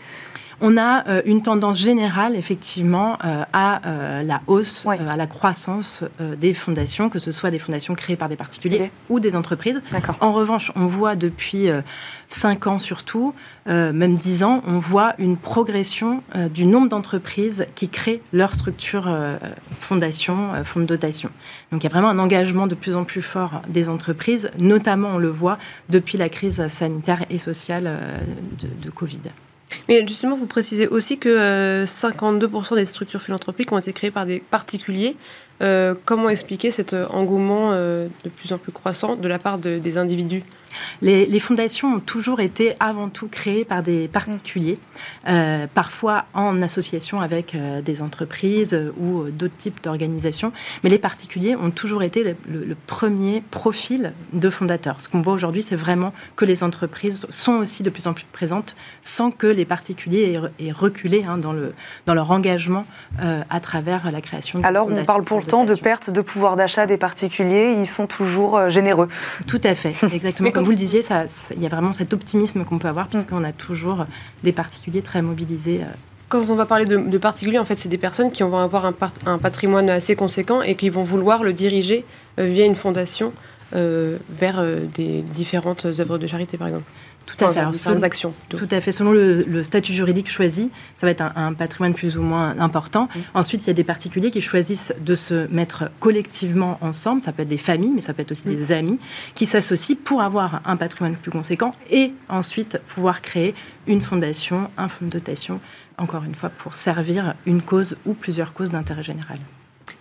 on 0.61 0.77
a 0.77 1.07
euh, 1.07 1.21
une 1.25 1.41
tendance 1.41 1.77
générale, 1.79 2.35
effectivement, 2.35 3.17
euh, 3.23 3.43
à 3.53 3.81
euh, 3.87 4.23
la 4.23 4.41
hausse, 4.47 4.85
à 4.85 5.17
la 5.17 5.27
croissance 5.27 6.03
des 6.19 6.53
fondations, 6.53 7.09
que 7.09 7.19
ce 7.19 7.31
soit 7.31 7.51
des 7.51 7.59
fondations 7.59 7.95
créées 7.95 8.15
par 8.15 8.29
des 8.29 8.35
particuliers 8.35 8.91
ou 9.09 9.19
des 9.19 9.35
entreprises. 9.35 9.81
En 10.19 10.33
revanche, 10.33 10.71
on 10.75 10.85
voit 10.85 11.15
depuis 11.15 11.69
5 12.29 12.67
ans 12.67 12.79
surtout, 12.79 13.33
même 13.67 14.17
10 14.17 14.43
ans, 14.43 14.61
on 14.65 14.79
voit 14.79 15.13
une 15.17 15.37
progression 15.37 16.23
du 16.53 16.65
nombre 16.65 16.89
d'entreprises 16.89 17.65
qui 17.75 17.89
créent 17.89 18.21
leur 18.31 18.53
structure 18.53 19.09
fondation, 19.79 20.51
fonds 20.63 20.81
de 20.81 20.85
dotation. 20.85 21.29
Donc 21.71 21.83
il 21.83 21.85
y 21.85 21.87
a 21.87 21.91
vraiment 21.91 22.09
un 22.09 22.19
engagement 22.19 22.67
de 22.67 22.75
plus 22.75 22.95
en 22.95 23.03
plus 23.03 23.21
fort 23.21 23.61
des 23.67 23.89
entreprises, 23.89 24.51
notamment 24.59 25.09
on 25.15 25.17
le 25.17 25.29
voit 25.29 25.57
depuis 25.89 26.17
la 26.17 26.29
crise 26.29 26.67
sanitaire 26.69 27.25
et 27.29 27.37
sociale 27.37 27.99
de, 28.59 28.67
de 28.81 28.89
Covid. 28.89 29.19
Mais 29.89 30.05
justement, 30.07 30.35
vous 30.35 30.47
précisez 30.47 30.87
aussi 30.87 31.17
que 31.17 31.85
52% 31.85 32.73
euh, 32.73 32.75
des 32.75 32.85
structures 32.85 33.21
philanthropiques 33.21 33.71
ont 33.71 33.77
été 33.77 33.93
créées 33.93 34.11
par 34.11 34.25
des 34.25 34.39
particuliers. 34.39 35.15
Euh, 35.61 35.93
comment 36.05 36.29
expliquer 36.29 36.71
cet 36.71 36.93
engouement 36.93 37.71
euh, 37.71 38.07
de 38.23 38.29
plus 38.29 38.51
en 38.51 38.57
plus 38.57 38.71
croissant 38.71 39.15
de 39.15 39.27
la 39.27 39.37
part 39.37 39.57
des 39.57 39.97
individus? 39.97 40.43
Les, 41.03 41.39
fondations 41.39 41.95
ont 41.95 41.99
toujours 41.99 42.39
été 42.39 42.73
avant 42.79 43.09
tout 43.09 43.27
créées 43.27 43.65
par 43.65 43.83
des 43.83 44.07
particuliers, 44.07 44.77
euh, 45.27 45.67
parfois 45.73 46.25
en 46.33 46.61
association 46.61 47.21
avec 47.21 47.55
euh, 47.55 47.81
des 47.81 48.01
entreprises 48.01 48.77
ou 48.97 49.21
euh, 49.21 49.29
d'autres 49.31 49.57
types 49.57 49.83
d'organisations. 49.83 50.51
Mais 50.83 50.89
les 50.89 50.97
particuliers 50.97 51.55
ont 51.55 51.71
toujours 51.71 52.03
été 52.03 52.23
le, 52.23 52.35
premier 52.87 53.41
profil 53.51 54.13
de 54.33 54.49
fondateurs. 54.49 54.99
Ce 55.01 55.09
qu'on 55.09 55.21
voit 55.21 55.33
aujourd'hui, 55.33 55.61
c'est 55.61 55.75
vraiment 55.75 56.13
que 56.35 56.45
les 56.45 56.63
entreprises 56.63 57.25
sont 57.29 57.53
aussi 57.53 57.83
de 57.83 57.89
plus 57.89 58.07
en 58.07 58.13
plus 58.13 58.25
présentes 58.31 58.75
sans 59.03 59.31
que 59.31 59.47
les 59.47 59.65
particuliers 59.65 60.39
aient, 60.59 60.71
reculé 60.71 61.23
hein, 61.27 61.37
dans, 61.37 61.53
le, 61.53 61.73
dans 62.05 62.13
leur 62.13 62.31
engagement 62.31 62.85
à 63.19 63.59
travers 63.59 64.11
la 64.11 64.21
création 64.21 64.59
de 64.59 64.65
Alors, 64.65 64.87
on 64.89 65.03
parle 65.03 65.23
pourtant 65.23 65.65
de 65.65 65.75
perte 65.75 66.09
de 66.09 66.21
pouvoir 66.21 66.55
d'achat 66.55 66.85
des 66.85 66.97
particuliers. 66.97 67.75
Ils 67.79 67.87
sont 67.87 68.07
toujours 68.07 68.69
généreux. 68.69 69.07
Tout 69.47 69.61
à 69.63 69.75
fait, 69.75 69.95
exactement 70.13 70.51
vous 70.63 70.71
le 70.71 70.77
disiez, 70.77 70.92
il 70.99 71.61
y 71.61 71.65
a 71.65 71.69
vraiment 71.69 71.93
cet 71.93 72.13
optimisme 72.13 72.63
qu'on 72.65 72.79
peut 72.79 72.87
avoir, 72.87 73.07
puisqu'on 73.07 73.43
a 73.43 73.51
toujours 73.51 74.05
des 74.43 74.51
particuliers 74.51 75.01
très 75.01 75.21
mobilisés. 75.21 75.81
Euh. 75.81 75.87
Quand 76.29 76.49
on 76.49 76.55
va 76.55 76.65
parler 76.65 76.85
de, 76.85 77.17
particuliers, 77.17 77.59
en 77.59 77.65
fait, 77.65 77.77
c'est 77.77 77.89
des 77.89 77.97
personnes 77.97 78.31
qui 78.31 78.41
vont 78.43 78.57
avoir 78.57 78.85
un, 78.85 79.37
patrimoine 79.37 79.89
assez 79.89 80.15
conséquent 80.15 80.61
et 80.61 80.75
qui 80.75 80.89
vont 80.89 81.03
vouloir 81.03 81.43
le 81.43 81.53
diriger 81.53 82.05
euh, 82.39 82.45
via 82.45 82.65
une 82.65 82.75
fondation 82.75 83.33
euh, 83.75 84.17
vers 84.29 84.63
des 84.95 85.21
différentes 85.21 85.85
œuvres 85.85 86.17
de 86.17 86.25
charité, 86.25 86.57
par 86.57 86.67
exemple. 86.67 86.85
Tout 87.25 87.45
à 87.45 87.53
fait. 87.53 87.77
selon, 87.77 88.03
actions. 88.03 88.33
Tout 88.49 88.67
à 88.69 88.81
fait. 88.81 88.91
Selon 88.91 89.11
le, 89.11 89.63
statut 89.63 89.93
juridique 89.93 90.29
choisi, 90.29 90.71
ça 90.97 91.07
va 91.07 91.11
être 91.11 91.23
un, 91.35 91.53
patrimoine 91.53 91.93
plus 91.93 92.17
ou 92.17 92.21
moins 92.21 92.57
important. 92.59 93.07
Mm. 93.15 93.19
Ensuite, 93.33 93.63
il 93.63 93.67
y 93.67 93.69
a 93.69 93.73
des 93.73 93.83
particuliers 93.83 94.31
qui 94.31 94.41
choisissent 94.41 94.93
de 94.99 95.15
se 95.15 95.47
mettre 95.47 95.89
collectivement 95.99 96.77
ensemble. 96.81 97.23
Ça 97.23 97.31
peut 97.31 97.43
être 97.43 97.47
des 97.47 97.57
familles, 97.57 97.93
mais 97.95 98.01
ça 98.01 98.13
peut 98.13 98.21
être 98.21 98.31
aussi 98.31 98.45
des 98.47 98.73
mm. 98.73 98.77
amis 98.77 98.99
qui 99.35 99.45
s'associent 99.45 99.95
pour 100.03 100.21
avoir 100.21 100.61
un 100.65 100.75
patrimoine 100.75 101.15
plus 101.15 101.31
conséquent 101.31 101.71
et 101.89 102.11
ensuite 102.29 102.79
pouvoir 102.87 103.21
créer 103.21 103.55
une 103.87 104.01
fondation, 104.01 104.69
un 104.77 104.87
fonds 104.87 105.05
de 105.05 105.11
dotation, 105.11 105.59
encore 105.97 106.23
une 106.23 106.35
fois, 106.35 106.49
pour 106.49 106.75
servir 106.75 107.33
une 107.45 107.61
cause 107.61 107.97
ou 108.05 108.13
plusieurs 108.13 108.53
causes 108.53 108.71
d'intérêt 108.71 109.03
général. 109.03 109.39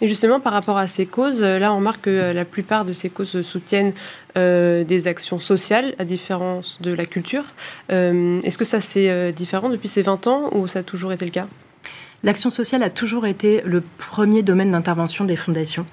Et 0.02 0.08
justement, 0.08 0.40
par 0.40 0.52
rapport 0.52 0.76
à 0.76 0.88
ces 0.88 1.06
causes, 1.06 1.40
là, 1.40 1.72
on 1.72 1.76
remarque 1.76 2.02
que 2.02 2.32
la 2.32 2.44
plupart 2.44 2.84
de 2.84 2.92
ces 2.92 3.08
causes 3.08 3.40
soutiennent 3.42 3.92
des 4.34 5.06
actions 5.06 5.38
sociales, 5.38 5.94
à 5.98 6.04
différence 6.04 6.78
de 6.80 6.92
la 6.92 7.06
culture. 7.06 7.44
Est-ce 7.88 8.58
que 8.58 8.64
ça, 8.64 8.80
c'est 8.80 9.32
différent 9.32 9.68
depuis 9.68 9.88
ces 9.88 10.02
20 10.02 10.26
ans 10.26 10.50
ou 10.52 10.66
ça 10.66 10.80
a 10.80 10.82
toujours 10.82 11.12
été 11.12 11.24
le 11.24 11.30
cas? 11.30 11.46
L'action 12.24 12.50
sociale 12.50 12.84
a 12.84 12.90
toujours 12.90 13.26
été 13.26 13.62
le 13.64 13.82
premier 13.98 14.42
domaine 14.42 14.70
d'intervention 14.70 15.24
des 15.24 15.34
fondations 15.34 15.84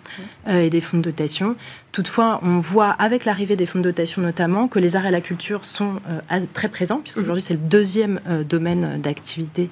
euh, 0.47 0.61
et 0.61 0.69
des 0.69 0.79
fonds 0.79 0.97
de 0.97 1.01
dotation. 1.01 1.55
Toutefois, 1.91 2.39
on 2.43 2.59
voit 2.59 2.91
avec 2.91 3.25
l'arrivée 3.25 3.55
des 3.55 3.65
fonds 3.65 3.79
de 3.79 3.83
dotation 3.83 4.21
notamment 4.21 4.67
que 4.67 4.77
les 4.77 4.95
arts 4.95 5.07
et 5.07 5.11
la 5.11 5.21
culture 5.21 5.65
sont 5.65 5.99
euh, 6.07 6.39
très 6.53 6.69
présents, 6.69 6.99
puisqu'aujourd'hui 6.99 7.41
c'est 7.41 7.55
le 7.55 7.59
deuxième 7.59 8.21
euh, 8.27 8.43
domaine 8.43 9.01
d'activité 9.01 9.69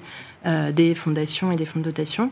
des 0.72 0.94
fondations 0.94 1.52
et 1.52 1.56
des 1.56 1.66
fonds 1.66 1.80
de 1.80 1.84
dotation. 1.84 2.30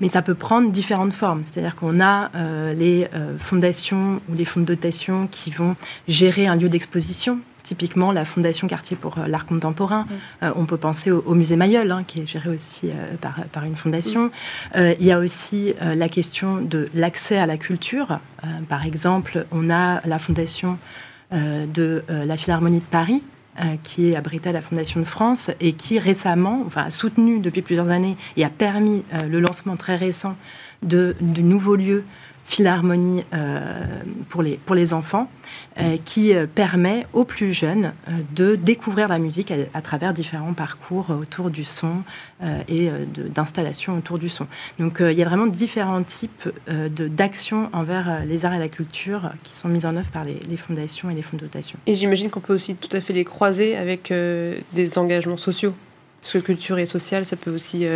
Mais 0.00 0.08
ça 0.08 0.22
peut 0.22 0.34
prendre 0.34 0.70
différentes 0.70 1.12
formes. 1.12 1.42
C'est-à-dire 1.44 1.76
qu'on 1.76 2.00
a 2.00 2.30
les 2.74 3.08
fondations 3.38 4.20
ou 4.28 4.34
les 4.34 4.44
fonds 4.44 4.60
de 4.60 4.66
dotation 4.66 5.28
qui 5.30 5.50
vont 5.50 5.76
gérer 6.08 6.46
un 6.46 6.56
lieu 6.56 6.68
d'exposition 6.68 7.38
Typiquement, 7.64 8.12
la 8.12 8.26
Fondation 8.26 8.68
Quartier 8.68 8.94
pour 8.94 9.16
euh, 9.16 9.26
l'art 9.26 9.46
contemporain. 9.46 10.06
Euh, 10.42 10.50
on 10.54 10.66
peut 10.66 10.76
penser 10.76 11.10
au, 11.10 11.34
musée 11.34 11.56
Mayol, 11.56 11.90
hein, 11.90 12.04
qui 12.06 12.20
est 12.20 12.26
géré 12.26 12.50
aussi 12.50 12.90
euh, 12.90 13.14
par, 13.22 13.36
par, 13.52 13.64
une 13.64 13.74
fondation. 13.74 14.30
Il 14.76 15.04
y 15.04 15.12
a 15.12 15.18
aussi 15.18 15.74
la 15.80 16.08
question 16.10 16.60
de 16.60 16.90
l'accès 16.94 17.38
à 17.38 17.46
la 17.46 17.56
culture. 17.56 18.18
par 18.68 18.84
exemple, 18.84 19.46
on 19.50 19.70
a 19.70 20.06
la 20.06 20.18
Fondation 20.18 20.78
de 21.32 22.04
la 22.08 22.36
Philharmonie 22.36 22.80
de 22.80 22.84
Paris, 22.84 23.22
qui 23.82 24.10
est 24.10 24.16
abritée 24.16 24.48
à 24.48 24.52
la 24.52 24.60
Fondation 24.60 25.00
de 25.00 25.04
France 25.04 25.50
et 25.60 25.74
qui 25.74 25.98
récemment, 25.98 26.62
enfin, 26.66 26.84
a 26.86 26.90
soutenu 26.90 27.38
depuis 27.38 27.62
plusieurs 27.62 27.90
années 27.90 28.16
et 28.36 28.44
a 28.44 28.50
permis 28.50 29.02
le 29.28 29.40
lancement 29.40 29.76
très 29.76 29.96
récent 29.96 30.36
de 30.82 31.14
nouveaux 31.20 31.76
lieux 31.76 32.04
Philharmonie 32.46 33.24
pour, 34.28 34.42
les, 34.42 34.56
pour 34.56 34.74
les 34.74 34.92
enfants. 34.92 35.28
Euh, 35.80 35.96
qui 36.04 36.32
euh, 36.32 36.46
permet 36.46 37.04
aux 37.12 37.24
plus 37.24 37.52
jeunes 37.52 37.94
euh, 38.06 38.12
de 38.36 38.54
découvrir 38.54 39.08
la 39.08 39.18
musique 39.18 39.52
à, 39.72 39.80
travers 39.80 40.12
différents 40.12 40.52
parcours 40.52 41.10
autour 41.10 41.50
du 41.50 41.64
son 41.64 42.02
et 42.68 42.90
d'installations 43.16 43.96
autour 43.96 44.18
du 44.18 44.28
son. 44.28 44.46
Donc 44.78 44.98
il 45.00 45.12
y 45.12 45.22
a 45.22 45.24
vraiment 45.24 45.46
différents 45.46 46.02
types 46.02 46.50
d'actions 46.68 47.70
envers 47.72 48.22
les 48.26 48.44
arts 48.44 48.52
et 48.52 48.58
la 48.58 48.68
culture 48.68 49.30
qui 49.42 49.56
sont 49.56 49.68
mises 49.68 49.86
en 49.86 49.96
œuvre 49.96 50.10
par 50.10 50.24
les, 50.24 50.38
les 50.48 50.56
fondations 50.58 51.08
et 51.08 51.14
les 51.14 51.22
fonds 51.22 51.38
de 51.38 51.42
dotation. 51.42 51.78
Et 51.86 51.94
j'imagine 51.94 52.28
qu'on 52.28 52.40
peut 52.40 52.54
aussi 52.54 52.74
tout 52.74 52.94
à 52.94 53.00
fait 53.00 53.14
les 53.14 53.24
croiser 53.24 53.76
avec 53.76 54.12
des 54.12 54.98
engagements 54.98 55.38
sociaux. 55.38 55.74
Parce 56.20 56.34
que 56.34 56.38
culture 56.38 56.78
et 56.78 56.86
social, 56.86 57.24
ça 57.24 57.36
peut 57.36 57.54
aussi 57.54 57.86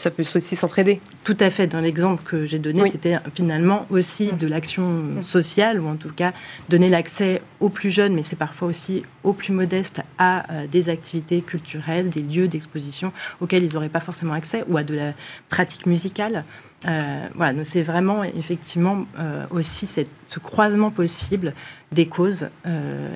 ça 0.00 0.10
peut 0.10 0.24
aussi 0.34 0.56
s'entraider. 0.56 0.98
Tout 1.24 1.36
à 1.40 1.50
fait. 1.50 1.66
Dans 1.66 1.80
l'exemple 1.80 2.22
que 2.24 2.46
j'ai 2.46 2.58
donné, 2.58 2.88
c'était 2.88 3.18
finalement 3.34 3.86
aussi 3.90 4.28
de 4.32 4.46
l'action 4.46 4.88
mm. 4.88 5.22
sociale, 5.22 5.78
ou 5.78 5.86
en 5.86 5.96
tout 5.96 6.10
cas 6.10 6.32
donner 6.70 6.88
l'accès 6.88 7.42
aux 7.60 7.68
plus 7.68 7.90
jeunes, 7.90 8.14
mais 8.14 8.22
c'est 8.22 8.36
parfois 8.36 8.68
aussi 8.68 9.02
aux 9.24 9.34
plus 9.34 9.52
modestes, 9.52 10.00
à 10.16 10.50
euh, 10.52 10.66
des 10.66 10.88
activités 10.88 11.42
culturelles, 11.42 12.08
des 12.08 12.22
lieux 12.22 12.48
d'exposition 12.48 13.12
auxquels 13.42 13.62
ils 13.62 13.74
n'auraient 13.74 13.90
pas 13.90 14.00
forcément 14.00 14.32
accès, 14.32 14.64
ou 14.68 14.78
à 14.78 14.84
de 14.84 14.94
la 14.94 15.12
pratique 15.50 15.84
musicale. 15.84 16.44
Euh, 16.86 17.26
voilà, 17.34 17.52
donc 17.52 17.66
c'est 17.66 17.82
vraiment 17.82 18.24
effectivement 18.24 19.04
euh, 19.18 19.44
aussi 19.50 19.86
cette, 19.86 20.10
ce 20.28 20.38
croisement 20.38 20.90
possible 20.90 21.52
des 21.92 22.06
causes, 22.06 22.48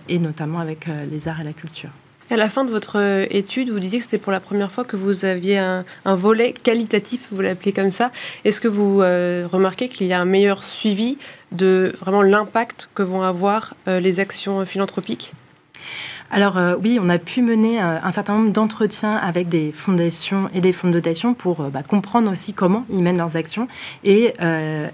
et 0.09 0.19
notamment 0.19 0.59
avec 0.59 0.89
les 1.11 1.29
arts 1.29 1.41
et 1.41 1.45
la 1.45 1.53
culture. 1.53 1.91
À 2.31 2.37
la 2.37 2.49
fin 2.49 2.65
de 2.65 2.71
votre 2.71 2.99
euh, 2.99 3.27
étude, 3.31 3.69
vous 3.69 3.79
disiez 3.79 3.99
que 3.99 4.05
c'était 4.05 4.19
pour 4.19 4.33
la 4.33 4.41
première 4.41 4.73
fois 4.73 4.85
que 4.85 4.97
vous 4.97 5.27
aviez 5.27 5.59
un, 5.59 5.85
volet 6.07 6.55
qualitatif, 6.55 7.29
vous 7.31 7.43
l'appelez 7.43 7.73
comme 7.73 7.91
ça. 7.91 8.13
Est-ce 8.47 8.63
que 8.63 8.69
vous 8.69 9.03
euh, 9.03 9.47
remarquez 9.53 9.91
qu'il 9.91 10.07
y 10.07 10.13
a 10.15 10.21
un 10.21 10.25
meilleur 10.25 10.65
suivi 10.65 11.19
de 11.53 11.95
vraiment 12.01 12.23
l'impact 12.23 12.89
que 12.95 13.03
vont 13.03 13.23
avoir 13.23 13.75
euh, 13.89 14.01
les 14.01 14.21
actions 14.21 14.65
philanthropiques? 14.65 15.33
Alors 16.31 16.59
euh, 16.59 16.75
oui, 16.83 16.99
on 17.01 17.09
a 17.11 17.19
pu 17.19 17.43
mener 17.43 17.81
euh, 17.81 17.99
un 18.03 18.11
certain 18.11 18.35
nombre 18.35 18.51
d'entretiens 18.51 19.13
avec 19.13 19.49
des 19.49 19.73
fondations 19.73 20.51
et 20.55 20.61
des 20.61 20.73
fonds 20.73 20.89
de 20.89 20.95
dotation 20.95 21.35
pour 21.35 21.61
euh, 21.61 21.69
bah, 21.69 21.83
comprendre 21.83 22.33
aussi 22.33 22.53
comment 22.53 22.85
ils 22.91 23.03
mènent 23.03 23.19
leurs 23.19 23.37
actions. 23.37 23.69
Et 24.03 24.35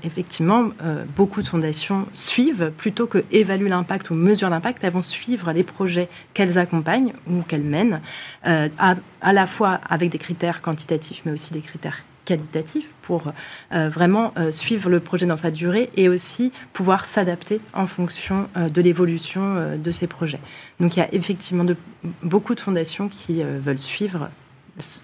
effectivement, 0.04 0.70
beaucoup 1.16 1.42
de 1.42 1.46
fondations 1.46 2.06
suivent 2.14 2.72
plutôt 2.76 3.06
que 3.06 3.24
évaluent 3.32 3.68
l'impact 3.68 4.10
ou 4.10 4.14
mesurent 4.14 4.50
l'impact. 4.50 4.82
Elles 4.82 4.92
vont 4.92 5.02
suivre 5.02 5.52
les 5.52 5.62
projets 5.62 6.08
qu'elles 6.34 6.58
accompagnent 6.58 7.12
ou 7.28 7.42
qu'elles 7.42 7.62
mènent, 7.62 8.00
à, 8.44 8.94
à 9.20 9.32
la 9.32 9.46
fois 9.46 9.80
avec 9.88 10.10
des 10.10 10.18
critères 10.18 10.62
quantitatifs, 10.62 11.22
mais 11.24 11.32
aussi 11.32 11.52
des 11.52 11.60
critères 11.60 12.02
qualitatif 12.30 12.86
pour 13.02 13.32
euh, 13.72 13.88
vraiment 13.88 14.32
euh, 14.38 14.52
suivre 14.52 14.88
le 14.88 15.00
projet 15.00 15.26
dans 15.26 15.36
sa 15.36 15.50
durée 15.50 15.90
et 15.96 16.08
aussi 16.08 16.52
pouvoir 16.72 17.04
s'adapter 17.04 17.60
en 17.74 17.88
fonction 17.88 18.48
euh, 18.56 18.68
de 18.68 18.80
l'évolution 18.80 19.76
de 19.76 19.90
ces 19.90 20.06
projets. 20.06 20.38
Donc 20.78 20.96
il 20.96 21.00
y 21.00 21.02
a 21.02 21.12
effectivement 21.12 21.66
beaucoup 22.22 22.54
de 22.54 22.60
fondations 22.60 23.08
qui 23.08 23.42
veulent 23.42 23.80
suivre 23.80 24.30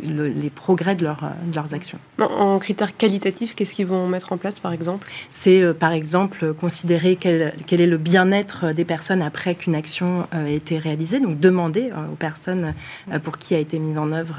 les 0.01 0.51
progrès 0.51 0.95
de, 0.95 1.05
leurs 1.05 1.75
actions. 1.75 1.99
En 2.19 2.59
critères 2.59 2.97
qualitatifs, 2.97 3.55
qu'est-ce 3.55 3.75
qu'ils 3.75 3.87
vont 3.87 4.07
mettre 4.09 4.33
en 4.33 4.39
place, 4.39 4.61
par 4.61 4.73
exemple? 4.73 5.09
C'est, 5.29 5.63
euh, 5.63 5.73
par 5.73 5.93
exemple, 5.93 6.55
considérer 6.55 7.17
quel, 7.17 7.55
quel 7.67 7.81
est 7.81 7.87
le 7.87 7.99
bien-être 7.99 8.73
des 8.73 8.85
personnes 8.85 9.23
après 9.23 9.55
qu'une 9.55 9.75
action 9.75 10.27
euh, 10.35 10.47
ait 10.47 10.55
été 10.55 10.79
réalisée. 10.79 11.21
Donc, 11.21 11.41
demander 11.41 11.91
euh, 11.91 12.13
aux 12.13 12.17
personnes 12.17 12.75
pour 13.23 13.39
qui 13.39 13.55
a 13.55 13.59
été 13.59 13.79
mise 13.79 13.99
en 13.99 14.13
œuvre 14.13 14.37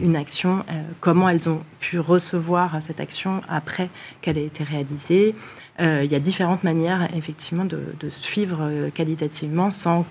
une 0.00 0.16
action, 0.16 0.64
comment 1.00 1.28
elles 1.28 1.48
ont 1.48 1.60
pu 1.80 1.98
recevoir 1.98 2.80
cette 2.80 3.00
action 3.00 3.40
après 3.48 3.88
qu'elle 4.22 4.38
ait 4.38 4.46
été 4.46 4.64
réalisée. 4.64 5.34
il 5.78 6.10
y 6.10 6.14
a 6.14 6.20
différentes 6.20 6.64
manières, 6.64 7.08
effectivement, 7.16 7.64
de, 7.64 7.80
de 8.00 8.10
suivre 8.10 8.88
qualitativement 8.94 9.70
sans, 9.70 10.06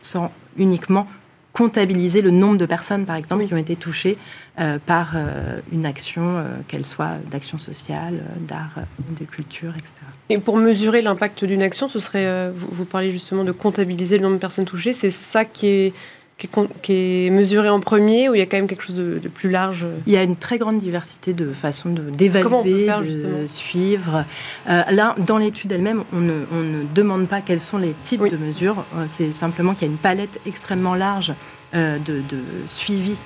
sans 0.00 0.30
uniquement 0.56 1.06
comptabiliser 1.52 2.22
le 2.22 2.30
nombre 2.30 2.56
de 2.56 2.66
personnes, 2.66 3.04
par 3.04 3.16
exemple, 3.16 3.46
qui 3.46 3.54
ont 3.54 3.58
été 3.58 3.74
touchées 3.74 4.16
euh, 4.60 4.78
par 4.84 5.12
euh, 5.14 5.60
une 5.72 5.86
action, 5.86 6.22
euh, 6.22 6.44
qu'elle 6.68 6.84
soit 6.84 7.16
d'action 7.30 7.58
sociale, 7.58 8.20
d'art, 8.40 8.74
de 9.18 9.24
culture, 9.24 9.70
etc. 9.70 9.92
Et 10.28 10.38
pour 10.38 10.56
mesurer 10.58 11.02
l'impact 11.02 11.44
d'une 11.44 11.62
action, 11.62 11.88
ce 11.88 12.00
serait, 12.00 12.50
vous, 12.50 12.68
vous, 12.70 12.84
parlez 12.84 13.12
justement 13.12 13.44
de 13.44 13.52
comptabiliser 13.52 14.18
le 14.18 14.24
nombre 14.24 14.36
de 14.36 14.40
personnes 14.40 14.66
touchées, 14.66 14.92
c'est 14.92 15.10
ça 15.10 15.44
qui 15.44 15.66
est 15.66 15.94
qui 16.38 17.26
est, 17.26 17.30
mesuré 17.30 17.68
en 17.68 17.80
premier 17.80 18.28
ou 18.28 18.34
il 18.34 18.38
y 18.38 18.42
a 18.42 18.46
quand 18.46 18.56
même 18.56 18.68
quelque 18.68 18.84
chose 18.84 18.94
de, 18.94 19.28
plus 19.28 19.50
large? 19.50 19.84
Il 20.06 20.12
y 20.12 20.16
a 20.16 20.22
une 20.22 20.36
très 20.36 20.58
grande 20.58 20.78
diversité 20.78 21.32
de 21.32 21.52
façons 21.52 21.90
d'évaluer, 21.90 22.86
de, 22.86 23.46
suivre. 23.46 24.24
Euh, 24.68 24.82
là, 24.90 25.16
dans 25.18 25.38
l'étude 25.38 25.72
elle-même, 25.72 26.04
on 26.12 26.20
ne, 26.20 26.44
on 26.52 26.60
ne, 26.60 26.84
demande 26.94 27.26
pas 27.26 27.40
quels 27.40 27.58
sont 27.58 27.78
les 27.78 27.94
types 28.02 28.22
de 28.22 28.36
mesures. 28.36 28.84
Euh, 28.96 29.04
c'est 29.08 29.32
simplement 29.32 29.74
qu'il 29.74 29.88
y 29.88 29.90
a 29.90 29.92
une 29.92 29.98
palette 29.98 30.40
extrêmement 30.46 30.94
large 30.94 31.32
euh, 31.74 31.98
de, 31.98 32.20
de, 32.28 32.38
suivi 32.66 33.16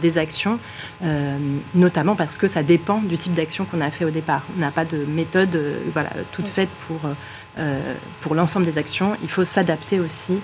des 0.00 0.16
actions, 0.16 0.60
notamment 1.74 2.14
parce 2.14 2.38
que 2.38 2.46
ça 2.46 2.62
dépend 2.62 3.00
du 3.00 3.18
type 3.18 3.34
d'action 3.34 3.64
qu'on 3.64 3.80
a 3.80 3.90
fait 3.90 4.04
au 4.04 4.10
départ. 4.10 4.44
On 4.56 4.60
n'a 4.60 4.70
pas 4.70 4.84
de 4.84 4.98
méthode 4.98 5.58
voilà, 5.92 6.10
toute 6.30 6.46
faite 6.46 6.68
pour, 6.86 7.00
pour 8.20 8.36
l'ensemble 8.36 8.64
des 8.64 8.78
actions. 8.78 9.16
Il 9.24 9.28
faut 9.28 9.42
s'adapter 9.42 9.98
aussi 9.98 10.34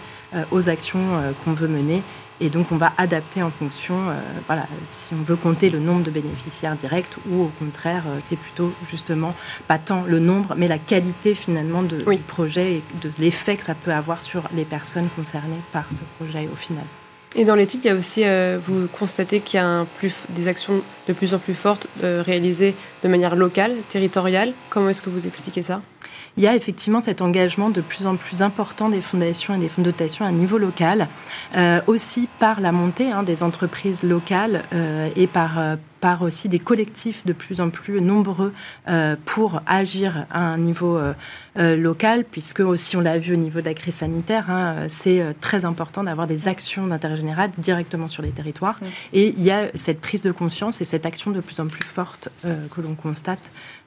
aux 0.50 0.68
actions 0.68 0.99
euh, 1.00 1.32
qu'on 1.44 1.52
veut 1.52 1.68
mener. 1.68 2.02
Et 2.40 2.50
donc, 2.50 2.70
on 2.70 2.76
va 2.76 2.92
adapter 2.99 3.42
en 3.42 3.50
fonction, 3.50 3.94
euh, 4.11 4.20
voilà, 4.47 4.66
si 4.85 5.12
on 5.12 5.23
veut 5.23 5.35
compter 5.35 5.70
le 5.70 5.80
nombre 5.80 6.04
de 6.04 6.11
bénéficiaires 6.11 6.76
directs 6.76 7.16
ou 7.28 7.42
au 7.42 7.52
contraire, 7.58 8.04
c'est 8.20 8.38
plutôt 8.38 8.73
justement 8.88 9.35
pas 9.66 9.78
tant 9.78 10.04
le 10.06 10.20
nombre, 10.20 10.54
mais 10.56 10.68
la 10.68 10.78
qualité 10.78 11.35
finalement 11.35 11.82
de, 11.82 11.97
du 12.08 12.18
projet 12.18 12.75
et 12.75 12.82
de 13.02 13.11
l'effet 13.18 13.56
que 13.56 13.64
ça 13.64 13.75
peut 13.75 13.90
avoir 13.92 14.23
sur 14.23 14.42
les 14.54 14.64
personnes 14.64 15.08
concernées 15.16 15.61
par 15.73 15.87
ce 15.90 16.02
projet 16.16 16.49
au 16.52 16.56
final. 16.56 16.85
Et 17.35 17.44
dans 17.44 17.56
l'étude, 17.56 17.80
il 17.85 17.88
y 17.88 17.90
a 17.90 17.94
aussi, 17.94 18.23
vous 18.66 18.87
constatez 18.88 19.40
qu'il 19.40 19.58
y 19.58 19.61
a 19.61 19.66
un 19.66 19.85
plus, 19.85 20.14
des 20.30 20.49
actions 20.49 20.82
de 21.08 21.12
plus 21.12 21.35
en 21.35 21.38
plus 21.38 21.54
fortes 21.54 21.87
réalisées 22.00 22.75
de 23.02 23.08
manière 23.08 23.37
locale, 23.37 23.76
territoriale. 23.88 24.54
Comment 24.70 24.88
est-ce 24.90 25.02
que 25.02 25.11
vous 25.11 25.26
expliquez 25.26 25.62
ça? 25.62 25.82
Il 26.38 26.44
y 26.44 26.46
a 26.46 26.54
effectivement 26.54 27.00
cet 27.00 27.20
engagement 27.20 27.68
de 27.68 27.80
plus 27.80 28.06
en 28.06 28.16
plus 28.16 28.42
important 28.42 28.88
des 28.88 29.00
fondations 29.00 29.54
et 29.54 29.58
des 29.58 29.68
fonds 29.68 29.82
de 29.82 29.90
dotation 29.90 30.25
à 30.25 30.30
niveau 30.30 30.56
local, 30.56 31.08
euh, 31.56 31.80
aussi 31.87 32.28
par 32.38 32.60
la 32.60 32.70
montée 32.70 33.10
hein, 33.10 33.25
des 33.25 33.42
entreprises 33.42 34.04
locales 34.04 34.62
euh, 34.72 35.08
et 35.16 35.26
par, 35.26 35.58
euh, 35.58 35.76
par 36.00 36.22
aussi 36.22 36.48
des 36.48 36.60
collectifs 36.60 37.26
de 37.26 37.32
plus 37.32 37.60
en 37.60 37.70
plus 37.70 38.00
nombreux 38.00 38.52
pour 39.25 39.60
agir 39.66 40.26
à 40.30 40.42
un 40.42 40.58
niveau 40.58 41.00
local, 41.56 42.25
puisque 42.25 42.60
aussi 42.60 42.96
on 42.96 43.00
l'a 43.00 43.18
vu 43.18 43.34
au 43.34 43.37
niveau 43.37 43.60
de 43.60 43.64
la 43.64 43.75
crise 43.75 43.96
sanitaire, 43.96 44.48
hein, 44.48 44.87
c'est 44.88 45.25
très 45.40 45.64
important 45.64 46.04
d'avoir 46.04 46.28
des 46.28 46.46
actions 46.46 46.87
d'intérêt 46.87 47.16
général 47.16 47.50
directement 47.58 48.06
sur 48.06 48.22
les 48.22 48.30
territoires. 48.30 48.78
Et 49.12 49.34
il 49.37 49.42
y 49.42 49.50
a 49.50 49.66
cette 49.75 50.00
prise 50.00 50.22
de 50.22 50.30
conscience 50.30 50.80
et 50.80 50.84
cette 50.84 51.04
action 51.04 51.32
de 51.32 51.40
plus 51.40 51.58
en 51.58 51.66
plus 51.66 51.84
forte 51.84 52.28
que 52.44 52.80
l'on 52.80 52.94
constate 52.94 53.42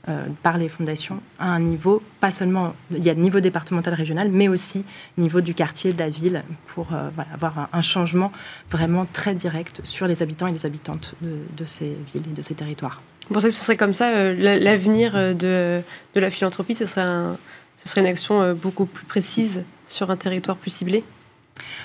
euh, 0.10 0.25
par 0.41 0.58
les 0.58 0.67
fondations 0.67 1.22
à 1.38 1.50
un 1.50 1.60
niveau, 1.60 2.01
pas 2.20 2.31
seulement, 2.31 2.74
il 2.89 3.05
y 3.05 3.10
a 3.12 3.13
niveau 3.13 3.39
départemental, 3.39 3.93
régional, 3.93 4.29
mais 4.29 4.48
aussi 4.48 4.84
niveau 5.17 5.41
du 5.41 5.53
quartier, 5.53 5.93
de 5.93 6.00
la 6.00 6.10
ville, 6.10 6.43
pour 6.67 6.88
euh, 6.93 7.10
avoir 7.31 7.70
un, 7.72 7.81
changement 7.84 8.31
vraiment 8.72 9.05
très 9.05 9.36
direct 9.36 9.81
sur 9.84 10.08
les 10.08 10.24
habitants 10.24 10.48
et 10.48 10.53
les 10.53 10.65
habitantes 10.65 11.13
de, 11.22 11.65
ces 11.65 11.96
villes 12.13 12.24
et 12.31 12.36
de 12.36 12.41
ces 12.41 12.55
territoires. 12.55 13.01
Vous 13.27 13.36
pensez 13.36 13.50
que 13.50 13.53
ce 13.53 13.63
serait 13.63 13.77
comme 13.77 13.93
ça, 13.93 14.34
l'avenir 14.34 15.13
de, 15.13 15.81
de, 16.15 16.20
la 16.20 16.31
philanthropie, 16.31 16.74
ce 16.74 16.88
serait, 16.88 17.36
ce 17.77 17.88
serait 17.88 18.01
une 18.01 18.08
action 18.08 18.53
beaucoup 18.55 18.88
plus 18.88 19.05
précise 19.05 19.63
sur 19.86 20.10
un 20.10 20.17
territoire 20.17 20.58
plus 20.58 20.72
ciblé? 20.72 21.03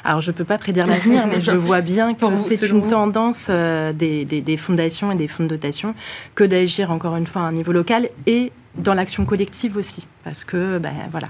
Alors, 0.04 0.20
je 0.20 0.30
ne 0.30 0.36
peux 0.36 0.44
pas 0.44 0.58
prédire 0.58 0.86
l'avenir, 0.86 1.26
mais 1.30 1.40
je 1.40 1.52
vois 1.52 1.80
bien 1.80 2.14
que 2.14 2.24
c'est 2.38 2.62
une 2.68 2.86
tendance 2.86 3.50
des, 3.50 4.24
des, 4.24 4.40
des, 4.40 4.56
fondations 4.56 5.10
et 5.10 5.16
des 5.16 5.28
fonds 5.28 5.42
de 5.42 5.48
dotation 5.48 5.94
que 6.34 6.44
d'agir 6.44 6.90
encore 6.90 7.16
une 7.16 7.26
fois 7.26 7.42
à 7.42 7.46
un 7.46 7.52
niveau 7.52 7.72
local 7.72 8.08
et 8.26 8.52
dans 8.76 8.94
l'action 8.94 9.24
collective 9.24 9.76
aussi. 9.76 10.06
Parce 10.22 10.44
que, 10.44 10.78
ben, 10.78 10.92
voilà, 11.10 11.28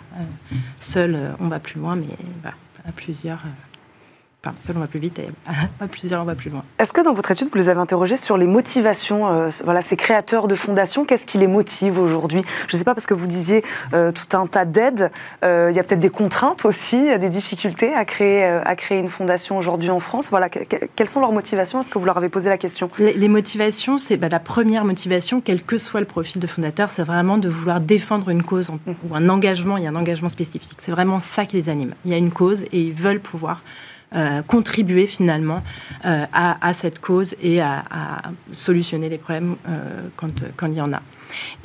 seul, 0.79 1.19
on 1.41 1.49
va 1.49 1.59
plus 1.59 1.81
loin, 1.81 1.97
mais 1.97 2.07
à 2.87 2.93
plusieurs, 2.93 3.41
Enfin, 4.47 4.55
seul 4.61 4.77
on 4.77 4.81
va 4.81 4.87
plus 4.87 5.01
vite 5.01 5.19
et 5.19 5.29
à 5.81 5.89
plusieurs 5.89 6.23
on 6.23 6.25
va 6.25 6.35
plus 6.35 6.51
loin. 6.51 6.63
Est-ce 6.79 6.93
que 6.93 7.01
dans 7.01 7.15
votre 7.15 7.31
étude, 7.31 7.49
vous 7.51 7.59
les 7.59 7.69
avez 7.69 7.81
interrogés 7.81 8.17
sur 8.17 8.37
les 8.37 8.47
motivations, 8.47 9.29
euh, 9.29 9.51
voilà, 9.65 9.83
ces 9.83 9.97
créateurs 9.97 10.47
de 10.47 10.55
fondations, 10.55 11.05
qu'est-ce 11.05 11.27
qui 11.27 11.39
les 11.39 11.49
motive 11.49 11.99
aujourd'hui? 11.99 12.43
Je 12.69 12.77
ne 12.77 12.79
sais 12.79 12.85
pas, 12.85 12.95
parce 12.95 13.07
que 13.07 13.15
vous 13.15 13.27
disiez 13.27 13.63
euh, 13.93 14.13
tout 14.13 14.37
un 14.37 14.47
tas 14.47 14.65
d'aides, 14.65 15.11
euh, 15.45 15.69
il 15.71 15.77
y 15.77 15.81
a 15.81 15.83
peut-être 15.83 16.01
des 16.01 16.11
contraintes 16.11 16.65
aussi, 16.65 17.19
des 17.19 17.29
difficultés 17.29 17.93
à 17.93 18.05
créer, 18.05 18.45
à 18.45 18.77
créer 18.77 18.99
une 18.99 19.09
fondation 19.09 19.59
aujourd'hui 19.59 19.91
en 19.91 20.01
France. 20.01 20.29
Voilà, 20.31 20.49
quelles 20.49 21.09
sont 21.09 21.21
leurs 21.21 21.33
motivations? 21.33 21.81
Est-ce 21.81 21.91
que 21.91 21.99
vous 21.99 22.07
leur 22.07 22.17
avez 22.17 22.29
posé 22.29 22.49
la 22.49 22.59
question? 22.59 22.89
Les, 22.99 23.29
motivations, 23.29 23.99
c'est 23.99 24.17
bah, 24.17 24.29
la 24.29 24.41
première 24.41 24.85
motivation, 24.85 25.41
quel 25.41 25.63
que 25.63 25.79
soit 25.79 26.01
le 26.01 26.07
profil 26.07 26.41
de 26.41 26.47
fondateur, 26.47 26.91
c'est 26.91 27.03
vraiment 27.03 27.39
de 27.39 27.49
vouloir 27.49 27.81
défendre 27.81 28.29
une 28.29 28.43
cause 28.43 28.71
ou 28.71 29.15
un 29.15 29.29
engagement, 29.29 29.77
il 29.77 29.85
y 29.85 29.87
a 29.87 29.91
un 29.91 29.97
engagement 29.97 30.29
spécifique. 30.29 30.79
C'est 30.79 30.93
vraiment 30.93 31.19
ça 31.19 31.47
qui 31.47 31.57
les 31.57 31.69
anime. 31.69 31.95
Il 32.05 32.13
y 32.13 32.15
a 32.15 32.19
une 32.19 32.31
cause 32.31 32.63
et 32.73 32.81
ils 32.81 32.93
veulent 32.93 33.21
pouvoir 33.21 33.63
euh, 34.17 34.41
contribuer 34.41 35.07
finalement 35.07 35.63
euh, 36.07 36.25
à, 36.33 36.73
cette 36.73 37.01
cause 37.01 37.35
et 37.43 37.61
à, 37.61 37.85
solutionner 38.51 39.11
les 39.11 39.19
problèmes 39.19 39.57
euh, 39.69 40.01
quand, 40.17 40.43
quand, 40.57 40.69
il 40.69 40.75
y 40.75 40.81
en 40.81 40.91
a. 40.95 41.03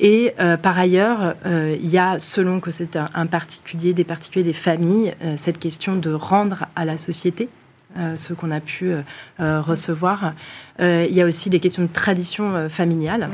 Et 0.00 0.34
par 0.60 0.76
ailleurs, 0.76 1.34
il 1.46 1.88
y 1.88 1.96
a, 1.96 2.18
selon 2.18 2.60
que 2.60 2.70
c'est 2.70 2.96
un, 2.96 3.26
particulier, 3.26 3.94
des 3.94 4.04
particuliers, 4.04 4.44
des 4.44 4.52
familles, 4.52 5.14
cette 5.38 5.58
question 5.58 5.96
de 5.96 6.12
rendre 6.12 6.66
à 6.76 6.84
la 6.84 6.98
société 6.98 7.48
ce 8.16 8.34
qu'on 8.34 8.50
a 8.50 8.60
pu 8.60 8.92
recevoir. 9.38 10.34
il 10.80 11.12
y 11.12 11.22
a 11.22 11.24
aussi 11.24 11.48
des 11.48 11.60
questions 11.60 11.84
de 11.84 11.92
tradition 11.92 12.68
familiale. 12.68 13.30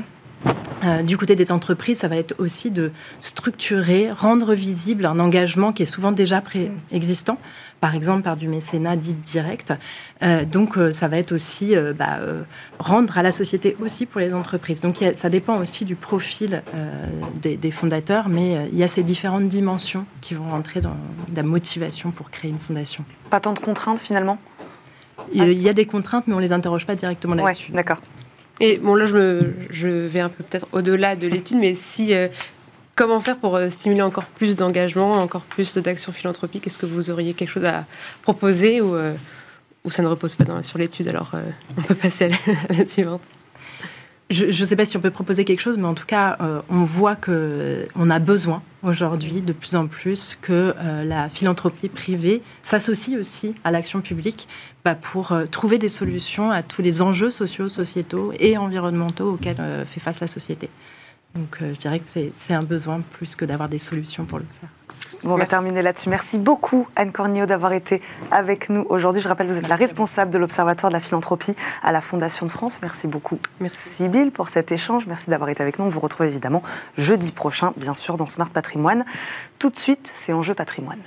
du 1.02 1.16
côté 1.16 1.34
des 1.34 1.50
entreprises, 1.50 1.98
ça 1.98 2.08
va 2.08 2.16
être 2.16 2.34
aussi 2.38 2.70
de 2.70 2.92
structurer, 3.20 4.12
rendre 4.12 4.54
visible 4.54 5.06
un 5.06 5.18
engagement 5.18 5.72
qui 5.72 5.82
est 5.82 5.86
souvent 5.86 6.12
déjà 6.12 6.40
préexistant 6.40 7.38
par 7.80 7.94
exemple 7.94 8.22
par 8.22 8.36
du 8.36 8.48
mécénat 8.48 8.96
dit 8.96 9.14
direct. 9.14 9.72
Euh, 10.22 10.44
donc 10.44 10.76
euh, 10.76 10.92
ça 10.92 11.08
va 11.08 11.18
être 11.18 11.32
aussi 11.32 11.76
euh, 11.76 11.92
bah, 11.92 12.18
rendre 12.78 13.16
à 13.18 13.22
la 13.22 13.32
société 13.32 13.76
aussi 13.80 14.06
pour 14.06 14.20
les 14.20 14.34
entreprises. 14.34 14.80
Donc 14.80 14.96
ça 15.14 15.28
dépend 15.28 15.58
aussi 15.58 15.84
du 15.84 15.94
profil 15.94 16.62
des, 17.42 17.70
fondateurs, 17.70 18.28
mais 18.28 18.68
il 18.72 18.78
y 18.78 18.82
a 18.82 18.88
ces 18.88 19.02
différentes 19.02 19.48
dimensions 19.48 20.06
qui 20.20 20.34
vont 20.34 20.50
rentrer 20.50 20.80
dans 20.80 20.96
la 21.34 21.42
motivation 21.42 22.10
pour 22.10 22.30
créer 22.30 22.50
une 22.50 22.58
fondation. 22.58 23.04
Pas 23.30 23.40
tant 23.40 23.52
de 23.52 23.58
contraintes 23.58 24.00
finalement? 24.00 24.38
Il 25.32 25.52
y 25.52 25.68
a 25.68 25.72
des 25.72 25.84
contraintes, 25.84 26.24
mais 26.26 26.34
on 26.34 26.38
ne 26.38 26.42
les 26.42 26.52
interroge 26.52 26.86
pas 26.86 26.94
directement 26.94 27.34
là-dessus. 27.34 27.70
Ouais, 27.70 27.76
d'accord. 27.76 27.98
Et 28.60 28.78
bon, 28.78 28.94
là, 28.94 29.06
je, 29.06 29.52
je 29.70 29.88
vais 29.88 30.20
un 30.20 30.28
peu 30.28 30.42
peut-être 30.42 30.66
au-delà 30.72 31.16
de 31.16 31.28
l'étude, 31.28 31.58
mais 31.58 31.74
si 31.74 32.12
Comment 32.98 33.20
faire 33.20 33.36
pour 33.36 33.54
euh, 33.54 33.70
stimuler 33.70 34.02
encore 34.02 34.24
plus 34.24 34.56
d'engagement, 34.56 35.12
encore 35.12 35.42
plus 35.42 35.78
d'action 35.78 36.10
philanthropique? 36.10 36.66
Est-ce 36.66 36.78
que 36.78 36.84
vous 36.84 37.12
auriez 37.12 37.32
quelque 37.32 37.50
chose 37.50 37.64
à 37.64 37.84
proposer 38.22 38.80
ou, 38.80 38.96
euh, 38.96 39.14
ça 39.88 40.02
ne 40.02 40.08
repose 40.08 40.34
pas 40.34 40.64
sur 40.64 40.78
l'étude 40.78 41.06
Alors, 41.06 41.30
euh, 41.34 41.44
on 41.76 41.82
peut 41.82 41.94
passer 41.94 42.24
à 42.24 42.72
la, 42.72 42.86
suivante? 42.88 43.20
Je 44.30 44.46
ne 44.46 44.66
sais 44.66 44.74
pas 44.74 44.84
si 44.84 44.96
on 44.96 45.00
peut 45.00 45.12
proposer 45.12 45.44
quelque 45.44 45.60
chose, 45.60 45.76
mais 45.78 45.86
en 45.86 45.94
tout 45.94 46.06
cas, 46.06 46.36
on 46.68 46.82
voit 46.82 47.16
qu'on 47.16 48.10
a 48.10 48.18
besoin 48.18 48.62
aujourd'hui 48.82 49.40
de 49.40 49.54
plus 49.54 49.74
en 49.74 49.86
plus 49.86 50.36
que 50.42 50.74
la 51.04 51.30
philanthropie 51.30 51.88
privée 51.88 52.42
s'associe 52.62 53.18
aussi 53.18 53.54
à 53.64 53.70
l'action 53.70 54.02
publique 54.02 54.46
bah, 54.84 54.94
pour 54.94 55.32
trouver 55.50 55.78
des 55.78 55.88
solutions 55.88 56.50
à 56.50 56.62
tous 56.62 56.82
les 56.82 57.00
enjeux 57.00 57.30
sociaux, 57.30 57.70
sociétaux 57.70 58.34
et 58.38 58.58
environnementaux 58.58 59.32
auxquels 59.32 59.86
fait 59.86 60.00
face 60.00 60.20
la 60.20 60.28
société. 60.28 60.68
Donc 61.34 61.58
euh, 61.62 61.72
je 61.74 61.78
dirais 61.78 62.00
que 62.00 62.06
c'est 62.06 62.54
un 62.54 62.62
besoin 62.62 63.00
plus 63.12 63.36
que 63.36 63.44
d'avoir 63.44 63.68
des 63.68 63.78
solutions 63.78 64.24
pour 64.24 64.38
le 64.38 64.46
faire. 64.60 64.70
on 65.24 65.36
va 65.36 65.46
terminer 65.46 65.82
là-dessus. 65.82 66.08
Merci 66.08 66.38
beaucoup, 66.38 66.86
Anne 66.96 67.12
Cornio, 67.12 67.46
d'avoir 67.46 67.72
été 67.72 68.00
avec 68.30 68.70
nous 68.70 68.86
aujourd'hui. 68.88 69.22
Je 69.22 69.28
rappelle, 69.28 69.46
vous 69.46 69.56
êtes 69.56 69.68
la 69.68 69.76
responsable 69.76 70.32
de 70.32 70.38
l'Observatoire 70.38 70.90
de 70.90 70.96
la 70.96 71.00
philanthropie 71.00 71.54
à 71.82 71.92
la 71.92 72.00
Fondation 72.00 72.46
de 72.46 72.50
France. 72.50 72.80
Merci 72.82 73.06
beaucoup, 73.06 73.38
Merci 73.60 74.08
Bill, 74.08 74.30
pour 74.30 74.48
cet 74.48 74.72
échange. 74.72 75.06
Merci 75.06 75.30
d'avoir 75.30 75.50
été 75.50 75.62
avec 75.62 75.78
nous. 75.78 75.84
On 75.84 75.90
vous 75.90 76.00
retrouve 76.00 76.26
évidemment 76.26 76.62
jeudi 76.96 77.32
prochain, 77.32 77.72
bien 77.76 77.94
sûr, 77.94 78.16
dans 78.16 78.26
Smart 78.26 78.50
Patrimoine. 78.50 79.04
Tout 79.58 79.70
de 79.70 79.78
suite, 79.78 80.10
c'est 80.14 80.32
Enjeu 80.32 80.54
Patrimoine. 80.54 81.02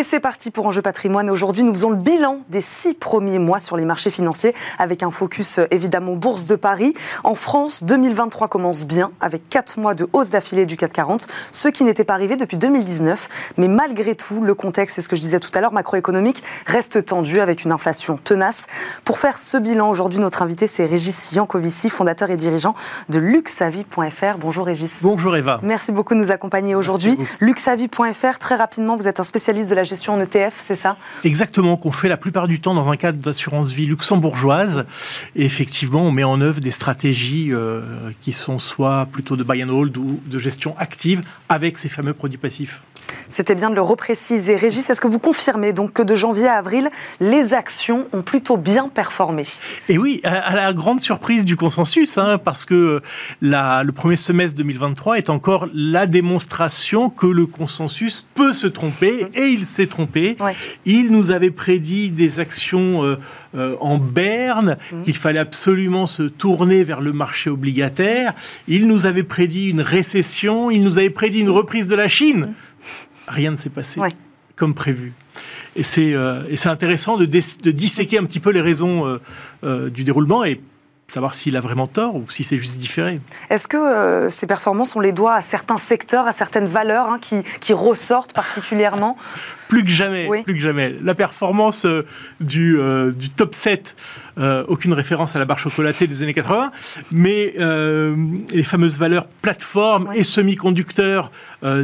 Et 0.00 0.02
c'est 0.02 0.18
parti 0.18 0.50
pour 0.50 0.66
Enjeu 0.66 0.80
Patrimoine. 0.80 1.28
Aujourd'hui, 1.28 1.62
nous 1.62 1.74
faisons 1.74 1.90
le 1.90 1.96
bilan 1.96 2.38
des 2.48 2.62
six 2.62 2.94
premiers 2.94 3.38
mois 3.38 3.60
sur 3.60 3.76
les 3.76 3.84
marchés 3.84 4.08
financiers 4.08 4.54
avec 4.78 5.02
un 5.02 5.10
focus 5.10 5.58
euh, 5.58 5.66
évidemment 5.70 6.14
Bourse 6.14 6.46
de 6.46 6.56
Paris. 6.56 6.94
En 7.22 7.34
France, 7.34 7.84
2023 7.84 8.48
commence 8.48 8.86
bien 8.86 9.10
avec 9.20 9.50
quatre 9.50 9.78
mois 9.78 9.92
de 9.92 10.08
hausse 10.14 10.30
d'affilée 10.30 10.64
du 10.64 10.78
CAC 10.78 10.94
40, 10.94 11.26
ce 11.52 11.68
qui 11.68 11.84
n'était 11.84 12.04
pas 12.04 12.14
arrivé 12.14 12.36
depuis 12.36 12.56
2019. 12.56 13.52
Mais 13.58 13.68
malgré 13.68 14.14
tout, 14.14 14.40
le 14.40 14.54
contexte, 14.54 14.94
c'est 14.94 15.02
ce 15.02 15.08
que 15.10 15.16
je 15.16 15.20
disais 15.20 15.38
tout 15.38 15.50
à 15.52 15.60
l'heure, 15.60 15.74
macroéconomique, 15.74 16.42
reste 16.64 17.04
tendu 17.04 17.38
avec 17.42 17.66
une 17.66 17.70
inflation 17.70 18.16
tenace. 18.16 18.68
Pour 19.04 19.18
faire 19.18 19.36
ce 19.36 19.58
bilan 19.58 19.90
aujourd'hui, 19.90 20.18
notre 20.18 20.40
invité, 20.40 20.66
c'est 20.66 20.86
Régis 20.86 21.32
Yankovici, 21.32 21.90
fondateur 21.90 22.30
et 22.30 22.38
dirigeant 22.38 22.74
de 23.10 23.18
luxavi.fr. 23.18 24.38
Bonjour 24.38 24.64
Régis. 24.64 25.00
Bonjour 25.02 25.36
Eva. 25.36 25.60
Merci 25.62 25.92
beaucoup 25.92 26.14
de 26.14 26.20
nous 26.20 26.30
accompagner 26.30 26.74
aujourd'hui. 26.74 27.18
Luxavi.fr, 27.40 28.38
très 28.38 28.56
rapidement, 28.56 28.96
vous 28.96 29.06
êtes 29.06 29.20
un 29.20 29.24
spécialiste 29.24 29.68
de 29.68 29.74
la 29.74 29.89
gestion 29.90 30.14
en 30.14 30.20
ETF, 30.20 30.54
c'est 30.58 30.76
ça? 30.76 30.96
Exactement, 31.24 31.76
qu'on 31.76 31.92
fait 31.92 32.08
la 32.08 32.16
plupart 32.16 32.48
du 32.48 32.60
temps 32.60 32.74
dans 32.74 32.88
un 32.88 32.96
cadre 32.96 33.18
d'assurance 33.18 33.72
vie 33.72 33.86
luxembourgeoise. 33.86 34.86
Effectivement, 35.36 36.02
on 36.02 36.12
met 36.12 36.24
en 36.24 36.40
œuvre 36.40 36.60
des 36.60 36.70
stratégies 36.70 37.52
euh, 37.52 37.82
qui 38.22 38.32
sont 38.32 38.58
soit 38.58 39.06
plutôt 39.10 39.36
de 39.36 39.42
buy 39.42 39.62
and 39.62 39.68
hold 39.68 39.96
ou 39.98 40.20
de 40.24 40.38
gestion 40.38 40.74
active 40.78 41.22
avec 41.48 41.76
ces 41.76 41.88
fameux 41.88 42.14
produits 42.14 42.38
passifs. 42.38 42.82
C'était 43.28 43.54
bien 43.54 43.70
de 43.70 43.74
le 43.74 43.82
repréciser. 43.82 44.56
Régis, 44.56 44.90
est-ce 44.90 45.00
que 45.00 45.08
vous 45.08 45.18
confirmez 45.18 45.72
donc 45.72 45.92
que 45.92 46.02
de 46.02 46.14
janvier 46.14 46.48
à 46.48 46.54
avril, 46.54 46.90
les 47.20 47.54
actions 47.54 48.06
ont 48.12 48.22
plutôt 48.22 48.56
bien 48.56 48.88
performé? 48.88 49.44
Et 49.88 49.98
oui, 49.98 50.20
à 50.24 50.54
la 50.54 50.72
grande 50.72 51.00
surprise 51.00 51.44
du 51.44 51.56
consensus, 51.56 52.18
hein, 52.18 52.38
parce 52.38 52.64
que 52.64 53.00
la, 53.40 53.82
le 53.84 53.92
premier 53.92 54.16
semestre 54.16 54.56
2023 54.56 55.18
est 55.18 55.30
encore 55.30 55.68
la 55.72 56.06
démonstration 56.06 57.10
que 57.10 57.26
le 57.26 57.46
consensus 57.46 58.26
peut 58.34 58.52
se 58.52 58.66
tromper, 58.66 59.26
et 59.34 59.46
il 59.46 59.66
s'est 59.66 59.86
trompé. 59.86 60.36
Il 60.84 61.10
nous 61.10 61.30
avait 61.30 61.50
prédit 61.50 62.10
des 62.10 62.40
actions 62.40 63.04
euh, 63.04 63.16
euh, 63.56 63.76
en 63.80 63.98
berne, 63.98 64.76
mmh. 64.92 65.02
qu'il 65.02 65.16
fallait 65.16 65.38
absolument 65.38 66.06
se 66.06 66.22
tourner 66.22 66.84
vers 66.84 67.00
le 67.00 67.12
marché 67.12 67.50
obligataire. 67.50 68.34
Il 68.68 68.86
nous 68.86 69.06
avait 69.06 69.22
prédit 69.22 69.70
une 69.70 69.80
récession, 69.80 70.70
il 70.70 70.82
nous 70.82 70.98
avait 70.98 71.10
prédit 71.10 71.40
une 71.40 71.50
reprise 71.50 71.86
de 71.86 71.94
la 71.94 72.08
Chine. 72.08 72.40
Mmh 72.40 72.69
rien 73.30 73.52
ne 73.52 73.56
s'est 73.56 73.70
passé 73.70 74.00
comme 74.56 74.74
prévu. 74.74 75.14
Et 75.74 75.82
c'est 75.82 76.12
euh, 76.12 76.42
intéressant 76.66 77.16
de, 77.16 77.24
de, 77.24 77.70
disséquer 77.70 78.18
un 78.18 78.24
petit 78.24 78.40
peu 78.40 78.50
les 78.50 78.60
raisons 78.60 79.06
euh, 79.06 79.18
euh, 79.64 79.88
du 79.88 80.04
déroulement 80.04 80.44
et 80.44 80.60
savoir 81.10 81.34
s'il 81.34 81.56
a 81.56 81.60
vraiment 81.60 81.86
tort 81.86 82.16
ou 82.16 82.24
si 82.28 82.44
c'est 82.44 82.58
juste 82.58 82.78
différé. 82.78 83.20
Est-ce 83.50 83.68
que 83.68 84.28
ces 84.30 84.46
performances, 84.46 84.96
on 84.96 85.00
les 85.00 85.12
doit 85.12 85.34
à 85.34 85.42
certains 85.42 85.78
secteurs, 85.78 86.26
à 86.26 86.32
certaines 86.32 86.66
valeurs 86.66 87.08
hein, 87.08 87.18
qui, 87.20 87.42
qui, 87.60 87.72
ressortent 87.72 88.32
particulièrement 88.32 89.16
plus 89.70 89.84
que 89.84 89.90
jamais, 89.90 90.28
plus 90.44 90.54
que 90.54 90.60
jamais. 90.60 90.94
La 91.02 91.14
performance 91.14 91.84
euh, 91.84 92.04
du, 92.40 92.78
euh, 92.78 93.12
du, 93.12 93.30
top 93.30 93.54
7, 93.54 93.96
euh, 94.38 94.64
aucune 94.68 94.92
référence 94.92 95.36
à 95.36 95.38
la 95.38 95.44
barre 95.44 95.60
chocolatée 95.60 96.06
des 96.06 96.22
années 96.22 96.34
80, 96.34 96.72
mais 97.12 97.54
les 98.52 98.62
fameuses 98.62 98.98
valeurs 98.98 99.26
plateforme 99.26 100.10
et 100.14 100.24
semi-conducteurs 100.24 101.30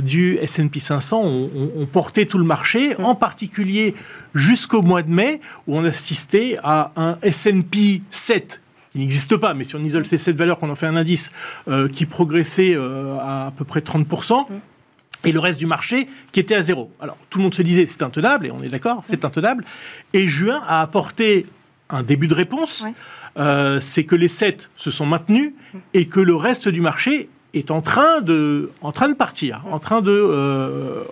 du 0.03 0.37
S&P 0.37 0.81
500 0.81 1.23
ont, 1.23 1.87
porté 1.93 2.27
tout 2.27 2.39
le 2.39 2.45
marché, 2.45 2.97
en 2.99 3.15
particulier 3.15 3.95
jusqu'au 4.35 4.83
mois 4.83 5.03
de 5.03 5.11
mai, 5.11 5.41
où 5.67 5.77
on 5.77 5.85
assistait 5.85 6.59
à 6.63 6.93
un 6.97 7.19
S&P 7.23 8.03
7 8.11 8.61
qui 8.97 9.01
n'existe 9.01 9.37
pas, 9.37 9.53
mais 9.53 9.65
si 9.65 9.77
on 9.77 9.85
isole 9.85 10.07
ces 10.07 10.17
7 10.17 10.37
valeurs, 10.37 10.59
qu'on 10.59 10.71
en 10.71 10.75
fait 10.75 10.87
un 10.87 10.97
indice, 10.97 11.31
qui 11.93 12.07
progressait 12.07 12.75
à 12.75 13.47
à 13.47 13.51
peu 13.51 13.65
près 13.65 13.81
30% 13.81 14.47
et 15.25 15.33
le 15.33 15.41
reste 15.41 15.59
du 15.59 15.67
marché 15.67 16.09
qui 16.33 16.41
était 16.41 16.55
à 16.55 16.63
zéro. 16.63 16.91
Alors 16.99 17.19
tout 17.29 17.39
le 17.39 17.45
monde 17.45 17.55
se 17.55 17.63
disait 17.63 17.85
c'est 17.85 18.03
intenable, 18.03 18.47
et 18.47 18.51
on 18.51 18.63
est 18.63 18.69
d'accord, 18.69 19.01
c'est 19.03 19.25
intenable. 19.25 19.65
Et 20.15 20.29
juin 20.29 20.63
a 20.67 20.81
apporté 20.81 21.45
un 21.91 22.03
début 22.03 22.27
de 22.27 22.35
réponse, 22.35 22.87
euh, 23.39 23.81
c'est 23.81 24.05
que 24.05 24.17
les 24.17 24.29
7 24.29 24.71
se 24.77 24.91
sont 24.91 25.05
maintenus 25.05 25.53
et 25.93 26.07
que 26.07 26.21
le 26.21 26.35
reste 26.35 26.69
du 26.69 26.81
marché 26.81 27.29
est 27.55 27.71
en 27.71 27.81
train 27.83 28.21
de, 28.23 28.71
en 28.81 28.93
train 28.93 29.09
de 29.09 29.15
partir, 29.15 29.63
en 29.71 29.79
train 29.79 30.01
de 30.01 30.11
euh, 30.11 31.03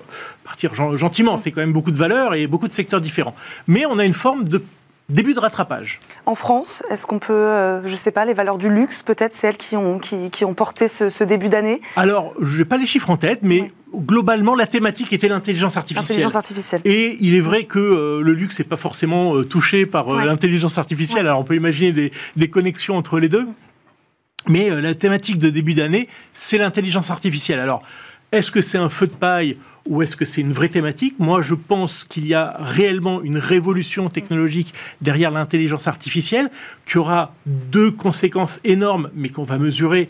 partir 0.42 0.74
gentiment. 0.74 1.36
C'est 1.36 1.50
quand 1.50 1.60
même 1.60 1.72
beaucoup 1.72 1.90
de 1.90 1.96
valeurs 1.96 2.34
et 2.34 2.46
beaucoup 2.46 2.68
de 2.68 2.72
secteurs 2.72 3.00
différents. 3.00 3.34
Mais 3.66 3.84
on 3.86 3.98
a 3.98 4.04
une 4.04 4.14
forme 4.14 4.44
de 4.44 4.62
début 5.08 5.34
de 5.34 5.38
rattrapage. 5.38 6.00
En 6.26 6.34
France, 6.34 6.82
est-ce 6.90 7.06
qu'on 7.06 7.18
peut, 7.18 7.32
euh, 7.32 7.86
je 7.86 7.92
ne 7.92 7.96
sais 7.96 8.10
pas, 8.10 8.24
les 8.24 8.34
valeurs 8.34 8.58
du 8.58 8.70
luxe, 8.70 9.02
peut-être, 9.02 9.34
c'est 9.34 9.48
elles 9.48 9.56
qui 9.56 9.76
ont, 9.76 9.98
qui, 9.98 10.44
ont 10.44 10.54
porté 10.54 10.88
ce, 10.88 11.24
début 11.24 11.48
d'année? 11.48 11.80
Alors, 11.96 12.32
je 12.40 12.58
n'ai 12.58 12.64
pas 12.64 12.76
les 12.76 12.86
chiffres 12.86 13.10
en 13.10 13.16
tête, 13.16 13.40
mais 13.42 13.70
globalement, 13.94 14.54
la 14.54 14.66
thématique 14.66 15.12
était 15.12 15.28
l'intelligence 15.28 15.76
artificielle. 15.76 16.26
artificielle. 16.34 16.80
Et 16.84 17.16
il 17.20 17.34
est 17.34 17.40
vrai 17.40 17.64
que 17.64 17.78
euh, 17.78 18.22
le 18.22 18.32
luxe 18.32 18.58
n'est 18.58 18.64
pas 18.64 18.76
forcément 18.76 19.36
euh, 19.36 19.44
touché 19.44 19.86
par 19.86 20.14
l'intelligence 20.14 20.78
artificielle. 20.78 21.26
Alors, 21.26 21.40
on 21.40 21.44
peut 21.44 21.56
imaginer 21.56 21.92
des, 21.92 22.12
des, 22.36 22.48
connexions 22.48 22.96
entre 22.96 23.20
les 23.20 23.28
deux. 23.28 23.46
Mais 24.46 24.68
la 24.68 24.94
thématique 24.94 25.38
de 25.38 25.48
début 25.48 25.72
d'année, 25.72 26.06
c'est 26.34 26.58
l'intelligence 26.58 27.10
artificielle. 27.10 27.60
Alors, 27.60 27.82
est-ce 28.30 28.50
que 28.50 28.60
c'est 28.60 28.76
un 28.76 28.90
feu 28.90 29.06
de 29.06 29.14
paille 29.14 29.56
ou 29.86 30.02
est-ce 30.02 30.16
que 30.16 30.24
c'est 30.24 30.40
une 30.40 30.52
vraie 30.52 30.68
thématique? 30.68 31.16
Moi, 31.18 31.42
je 31.42 31.54
pense 31.54 32.04
qu'il 32.04 32.26
y 32.26 32.34
a 32.34 32.56
réellement 32.58 33.22
une 33.22 33.38
révolution 33.38 34.08
technologique 34.08 34.72
derrière 35.00 35.30
l'intelligence 35.30 35.86
artificielle, 35.88 36.50
qui 36.86 36.98
aura 36.98 37.34
deux 37.46 37.90
conséquences 37.90 38.60
énormes, 38.64 39.10
mais 39.14 39.28
qu'on 39.28 39.44
va 39.44 39.58
mesurer 39.58 40.08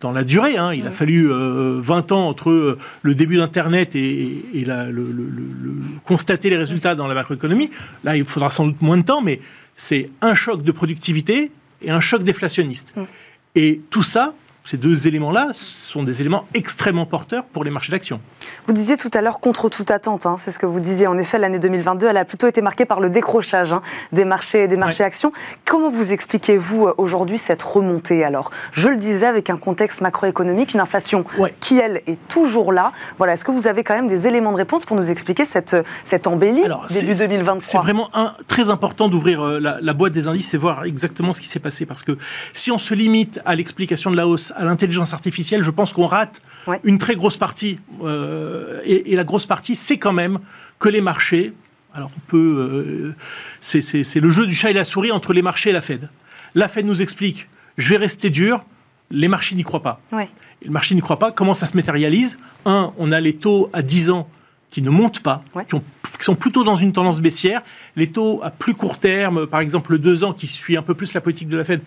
dans 0.00 0.12
la 0.12 0.24
durée. 0.24 0.56
Hein. 0.56 0.72
Il 0.74 0.86
a 0.86 0.92
fallu 0.92 1.26
20 1.28 1.32
euh, 1.32 2.14
ans 2.14 2.28
entre 2.28 2.50
euh, 2.50 2.78
le 3.02 3.14
début 3.14 3.36
d'Internet 3.36 3.96
et, 3.96 4.42
le, 4.54 5.04
constater 6.04 6.50
les 6.50 6.56
résultats 6.56 6.94
dans 6.94 7.06
la 7.06 7.14
macroéconomie. 7.14 7.70
Là, 8.04 8.16
il 8.16 8.24
faudra 8.24 8.50
sans 8.50 8.66
doute 8.66 8.82
moins 8.82 8.98
de 8.98 9.02
temps, 9.02 9.22
mais 9.22 9.40
c'est 9.74 10.10
un 10.20 10.34
choc 10.34 10.62
de 10.62 10.72
productivité 10.72 11.50
et 11.82 11.90
un 11.90 12.00
choc 12.00 12.22
déflationniste. 12.22 12.94
Mm. 12.96 13.02
Et 13.56 13.80
tout 13.90 14.02
ça, 14.02 14.34
ces 14.66 14.76
deux 14.76 15.06
éléments-là 15.06 15.50
sont 15.54 16.02
des 16.02 16.20
éléments 16.20 16.44
extrêmement 16.52 17.06
porteurs 17.06 17.44
pour 17.44 17.62
les 17.62 17.70
marchés 17.70 17.92
d'actions. 17.92 18.20
Vous 18.66 18.72
disiez 18.72 18.96
tout 18.96 19.10
à 19.14 19.20
l'heure 19.20 19.38
contre 19.38 19.68
toute 19.68 19.92
attente, 19.92 20.26
hein, 20.26 20.34
c'est 20.38 20.50
ce 20.50 20.58
que 20.58 20.66
vous 20.66 20.80
disiez. 20.80 21.06
En 21.06 21.16
effet, 21.18 21.38
l'année 21.38 21.60
2022, 21.60 22.08
elle 22.08 22.16
a 22.16 22.24
plutôt 22.24 22.48
été 22.48 22.62
marquée 22.62 22.84
par 22.84 22.98
le 22.98 23.08
décrochage 23.08 23.72
hein, 23.72 23.80
des 24.10 24.24
marchés, 24.24 24.66
des 24.66 24.76
marchés 24.76 25.04
actions. 25.04 25.30
Comment 25.64 25.88
vous 25.88 26.12
expliquez-vous 26.12 26.88
euh, 26.88 26.94
aujourd'hui 26.98 27.38
cette 27.38 27.62
remontée 27.62 28.24
alors? 28.24 28.50
Je 28.72 28.88
le 28.88 28.96
disais 28.96 29.26
avec 29.26 29.50
un 29.50 29.56
contexte 29.56 30.00
macroéconomique, 30.00 30.74
une 30.74 30.80
inflation 30.80 31.24
qui, 31.60 31.78
elle, 31.78 32.02
est 32.08 32.18
toujours 32.26 32.72
là. 32.72 32.92
Voilà, 33.18 33.34
est-ce 33.34 33.44
que 33.44 33.52
vous 33.52 33.68
avez 33.68 33.84
quand 33.84 33.94
même 33.94 34.08
des 34.08 34.26
éléments 34.26 34.50
de 34.50 34.56
réponse 34.56 34.84
pour 34.84 34.96
nous 34.96 35.10
expliquer 35.10 35.44
cette, 35.44 35.76
cette 36.02 36.26
embellie 36.26 36.64
début 36.90 37.14
2023 37.14 37.60
C'est 37.60 37.78
vraiment 37.78 38.10
un, 38.14 38.34
très 38.48 38.68
important 38.68 39.08
d'ouvrir 39.08 39.42
euh, 39.42 39.60
la, 39.60 39.78
la 39.80 39.92
boîte 39.92 40.12
des 40.12 40.26
indices 40.26 40.54
et 40.54 40.56
voir 40.56 40.84
exactement 40.84 41.32
ce 41.32 41.40
qui 41.40 41.46
s'est 41.46 41.60
passé. 41.60 41.86
Parce 41.86 42.02
que 42.02 42.18
si 42.52 42.72
on 42.72 42.78
se 42.78 42.94
limite 42.94 43.40
à 43.44 43.54
l'explication 43.54 44.10
de 44.10 44.16
la 44.16 44.26
hausse 44.26 44.52
à 44.56 44.64
l'intelligence 44.64 45.12
artificielle, 45.12 45.62
je 45.62 45.70
pense 45.70 45.92
qu'on 45.92 46.06
rate 46.06 46.42
une 46.84 46.98
très 46.98 47.14
grosse 47.14 47.36
partie. 47.36 47.78
Euh, 48.02 48.80
et, 48.84 49.14
la 49.14 49.24
grosse 49.24 49.46
partie, 49.46 49.76
c'est 49.76 49.98
quand 49.98 50.12
même 50.12 50.40
que 50.78 50.88
les 50.88 51.00
marchés, 51.00 51.52
alors 51.94 52.10
on 52.16 52.20
peut, 52.26 53.14
euh, 53.14 53.14
c'est 53.60 54.20
le 54.20 54.30
jeu 54.30 54.46
du 54.46 54.54
chat 54.54 54.70
et 54.70 54.74
la 54.74 54.84
souris 54.84 55.12
entre 55.12 55.32
les 55.32 55.42
marchés 55.42 55.70
et 55.70 55.72
la 55.72 55.82
Fed. 55.82 56.08
La 56.54 56.68
Fed 56.68 56.86
nous 56.86 57.02
explique, 57.02 57.48
je 57.76 57.90
vais 57.90 57.96
rester 57.96 58.30
dur, 58.30 58.64
les 59.10 59.28
marchés 59.28 59.54
n'y 59.54 59.62
croient 59.62 59.82
pas. 59.82 60.00
Le 60.64 60.70
marché 60.70 60.94
n'y 60.94 61.00
croit 61.00 61.18
pas. 61.18 61.30
Comment 61.30 61.54
ça 61.54 61.66
se 61.66 61.76
matérialise? 61.76 62.38
Un, 62.64 62.92
on 62.98 63.12
a 63.12 63.20
les 63.20 63.36
taux 63.36 63.70
à 63.72 63.82
10 63.82 64.10
ans 64.10 64.28
qui 64.70 64.82
ne 64.82 64.90
montent 64.90 65.20
pas, 65.20 65.42
qui, 65.68 65.76
sont 66.20 66.34
plutôt 66.34 66.64
dans 66.64 66.76
une 66.76 66.92
tendance 66.92 67.20
baissière. 67.20 67.62
Les 67.94 68.08
taux 68.08 68.40
à 68.42 68.50
plus 68.50 68.74
court 68.74 68.98
terme, 68.98 69.46
par 69.46 69.60
exemple 69.60 69.92
le 69.92 69.98
2 69.98 70.24
ans 70.24 70.32
qui 70.32 70.46
suit 70.46 70.76
un 70.76 70.82
peu 70.82 70.94
plus 70.94 71.14
la 71.14 71.20
politique 71.20 71.48
de 71.48 71.56
la 71.56 71.64
Fed, 71.64 71.82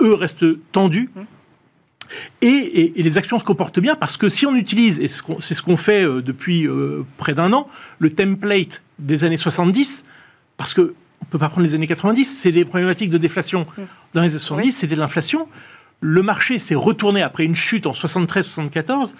eux 0.00 0.14
restent 0.14 0.46
tendus. 0.72 1.10
Et, 2.40 2.92
les 2.96 3.18
actions 3.18 3.38
se 3.38 3.44
comportent 3.44 3.80
bien 3.80 3.94
parce 3.94 4.16
que 4.16 4.28
si 4.28 4.46
on 4.46 4.54
utilise, 4.54 5.00
et 5.00 5.08
c'est 5.08 5.54
ce 5.54 5.62
qu'on 5.62 5.76
fait 5.76 6.04
euh, 6.04 6.22
depuis 6.22 6.66
euh, 6.66 7.04
près 7.18 7.34
d'un 7.34 7.52
an, 7.52 7.68
le 7.98 8.10
template 8.10 8.82
des 8.98 9.24
années 9.24 9.36
70, 9.36 10.04
parce 10.56 10.74
qu'on 10.74 10.82
ne 10.82 11.26
peut 11.30 11.38
pas 11.38 11.48
prendre 11.48 11.66
les 11.66 11.74
années 11.74 11.86
90, 11.86 12.24
c'est 12.24 12.52
des 12.52 12.64
problématiques 12.64 13.10
de 13.10 13.18
déflation. 13.18 13.66
Mmh. 13.76 13.82
Dans 14.14 14.22
les 14.22 14.30
années 14.30 14.38
70, 14.38 14.72
c'était 14.72 14.94
de 14.94 15.00
l'inflation. 15.00 15.48
Le 16.00 16.22
marché 16.22 16.58
s'est 16.58 16.74
retourné 16.74 17.22
après 17.22 17.44
une 17.44 17.56
chute 17.56 17.86
en 17.86 17.92
73-74, 17.92 19.12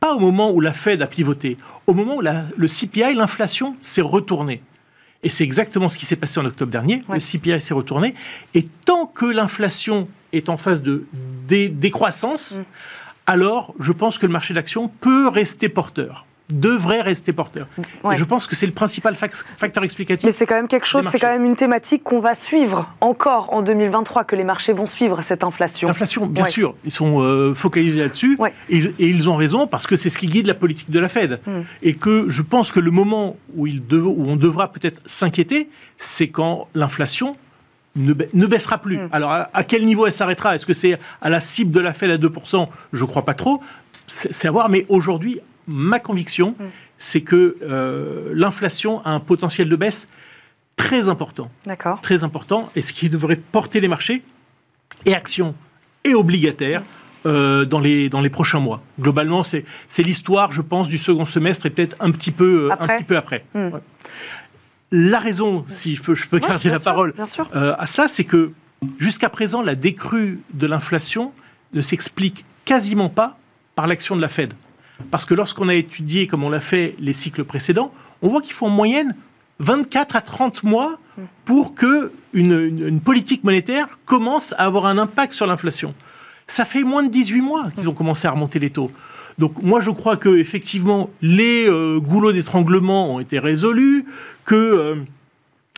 pas 0.00 0.14
au 0.14 0.18
moment 0.18 0.50
où 0.50 0.60
la 0.60 0.72
Fed 0.72 1.02
a 1.02 1.06
pivoté, 1.06 1.56
au 1.86 1.94
moment 1.94 2.16
où 2.16 2.22
le 2.22 2.66
CPI, 2.66 3.14
l'inflation, 3.14 3.76
s'est 3.80 4.00
retournée. 4.00 4.62
Et 5.22 5.28
c'est 5.28 5.44
exactement 5.44 5.88
ce 5.88 5.98
qui 5.98 6.06
s'est 6.06 6.16
passé 6.16 6.40
en 6.40 6.46
octobre 6.46 6.72
dernier. 6.72 7.02
Le 7.12 7.20
CPI 7.20 7.60
s'est 7.60 7.74
retourné. 7.74 8.14
Et 8.54 8.66
tant 8.86 9.06
que 9.06 9.26
l'inflation 9.26 10.08
est 10.32 10.48
en 10.48 10.56
phase 10.56 10.82
de 10.82 11.04
décroissance, 11.48 12.56
mm. 12.56 12.64
alors 13.26 13.74
je 13.78 13.92
pense 13.92 14.18
que 14.18 14.26
le 14.26 14.32
marché 14.32 14.54
d'action 14.54 14.88
peut 14.88 15.28
rester 15.28 15.68
porteur 15.68 16.26
devrait 16.52 17.00
rester 17.00 17.32
porteur. 17.32 17.66
je 18.14 18.24
pense 18.24 18.46
que 18.46 18.56
c'est 18.56 18.66
le 18.66 18.72
principal 18.72 19.14
facteur 19.16 19.84
explicatif. 19.84 20.26
Mais 20.26 20.32
c'est 20.32 20.46
quand 20.46 20.54
même 20.54 20.68
quelque 20.68 20.86
chose, 20.86 21.06
c'est 21.06 21.18
quand 21.18 21.32
même 21.32 21.44
une 21.44 21.56
thématique 21.56 22.04
qu'on 22.04 22.20
va 22.20 22.34
suivre 22.34 22.92
encore 23.00 23.52
en 23.52 23.62
2023, 23.62 24.24
que 24.24 24.36
les 24.36 24.44
marchés 24.44 24.72
vont 24.72 24.86
suivre 24.86 25.22
cette 25.22 25.44
inflation. 25.44 25.88
L'inflation, 25.88 26.26
bien 26.26 26.44
sûr, 26.44 26.74
ils 26.84 26.92
sont 26.92 27.20
euh, 27.20 27.54
focalisés 27.54 28.00
là-dessus 28.00 28.38
et, 28.68 28.92
ils 28.98 29.28
ont 29.28 29.36
raison 29.36 29.66
parce 29.66 29.86
que 29.86 29.96
c'est 29.96 30.10
ce 30.10 30.18
qui 30.18 30.26
guide 30.26 30.46
la 30.46 30.54
politique 30.54 30.90
de 30.90 30.98
la 30.98 31.08
Fed. 31.08 31.40
Hmm. 31.46 31.62
Et 31.82 31.94
que 31.94 32.26
je 32.28 32.42
pense 32.42 32.72
que 32.72 32.80
le 32.80 32.90
moment 32.90 33.36
où, 33.56 33.66
il 33.66 33.82
où 33.92 34.24
on 34.26 34.36
devra 34.36 34.72
peut-être 34.72 35.00
s'inquiéter, 35.04 35.68
c'est 35.98 36.28
quand 36.28 36.64
l'inflation 36.74 37.36
ne, 37.96 38.12
baissera 38.12 38.78
plus. 38.78 38.98
Hmm. 38.98 39.08
Alors, 39.12 39.32
à, 39.32 39.50
à, 39.52 39.64
quel 39.64 39.84
niveau 39.84 40.06
elle 40.06 40.12
s'arrêtera? 40.12 40.54
Est-ce 40.54 40.66
que 40.66 40.74
c'est 40.74 40.98
à 41.20 41.28
la 41.28 41.40
cible 41.40 41.72
de 41.72 41.80
la 41.80 41.92
Fed 41.92 42.10
à 42.10 42.18
2% 42.18 42.68
Je 42.92 43.02
ne 43.02 43.08
crois 43.08 43.24
pas 43.24 43.34
trop. 43.34 43.60
C'est 44.06 44.48
à 44.48 44.50
voir, 44.50 44.68
mais 44.68 44.86
aujourd'hui, 44.88 45.40
ma 45.70 46.00
conviction, 46.00 46.54
mm. 46.58 46.64
c'est 46.98 47.22
que 47.22 47.56
euh, 47.62 48.32
l'inflation 48.34 49.00
a 49.04 49.10
un 49.10 49.20
potentiel 49.20 49.68
de 49.68 49.76
baisse 49.76 50.08
très 50.76 51.08
important. 51.08 51.50
D'accord. 51.66 52.00
Très 52.00 52.24
important, 52.24 52.70
et 52.76 52.82
ce 52.82 52.92
qui 52.92 53.08
devrait 53.08 53.36
porter 53.36 53.80
les 53.80 53.88
marchés, 53.88 54.22
et 55.06 55.14
actions, 55.14 55.54
et 56.04 56.14
obligataires, 56.14 56.82
euh, 57.26 57.66
dans, 57.66 57.80
les, 57.80 58.08
dans 58.08 58.22
les 58.22 58.30
prochains 58.30 58.60
mois. 58.60 58.82
Globalement, 58.98 59.42
c'est 59.42 59.64
l'histoire, 59.98 60.52
je 60.52 60.62
pense, 60.62 60.88
du 60.88 60.96
second 60.96 61.26
semestre 61.26 61.66
et 61.66 61.70
peut-être 61.70 61.94
un 62.00 62.10
petit 62.10 62.30
peu 62.30 62.70
après. 62.72 62.94
Un 62.94 62.96
petit 62.96 63.04
peu 63.04 63.16
après. 63.16 63.44
Mm. 63.54 63.68
La 64.92 65.18
raison, 65.18 65.66
si 65.68 65.96
je 65.96 66.02
peux, 66.02 66.14
je 66.14 66.26
peux 66.26 66.38
garder 66.38 66.70
la 66.70 66.80
parole 66.80 67.14
euh, 67.54 67.74
à 67.78 67.86
cela, 67.86 68.08
c'est 68.08 68.24
que 68.24 68.52
jusqu'à 68.98 69.28
présent, 69.28 69.62
la 69.62 69.74
décrue 69.74 70.40
de 70.54 70.66
l'inflation 70.66 71.32
ne 71.74 71.82
s'explique 71.82 72.44
quasiment 72.64 73.10
pas 73.10 73.38
par 73.74 73.86
l'action 73.86 74.16
de 74.16 74.20
la 74.20 74.28
Fed. 74.28 74.54
Parce 75.10 75.24
que 75.24 75.34
lorsqu'on 75.34 75.68
a 75.68 75.74
étudié, 75.74 76.26
comme 76.26 76.44
on 76.44 76.50
l'a 76.50 76.60
fait 76.60 76.94
les 76.98 77.12
cycles 77.12 77.44
précédents, 77.44 77.92
on 78.22 78.28
voit 78.28 78.40
qu'il 78.40 78.52
faut 78.52 78.66
en 78.66 78.70
moyenne 78.70 79.14
24 79.60 80.16
à 80.16 80.20
30 80.20 80.64
mois 80.64 80.98
pour 81.44 81.74
que 81.74 82.12
une, 82.32 83.00
politique 83.00 83.44
monétaire 83.44 83.98
commence 84.04 84.52
à 84.54 84.64
avoir 84.64 84.86
un 84.86 84.98
impact 84.98 85.32
sur 85.32 85.46
l'inflation. 85.46 85.94
Ça 86.46 86.64
fait 86.64 86.82
moins 86.82 87.02
de 87.02 87.08
18 87.08 87.40
mois 87.40 87.70
qu'ils 87.74 87.88
ont 87.88 87.94
commencé 87.94 88.26
à 88.26 88.32
remonter 88.32 88.58
les 88.58 88.70
taux. 88.70 88.90
Donc 89.38 89.62
moi 89.62 89.80
je 89.80 89.90
crois 89.90 90.16
que 90.16 90.36
effectivement 90.38 91.10
les 91.22 91.66
euh, 91.68 92.00
goulots 92.00 92.32
d'étranglement 92.32 93.14
ont 93.14 93.20
été 93.20 93.38
résolus, 93.38 94.04
que 94.44 94.54
euh, 94.54 94.96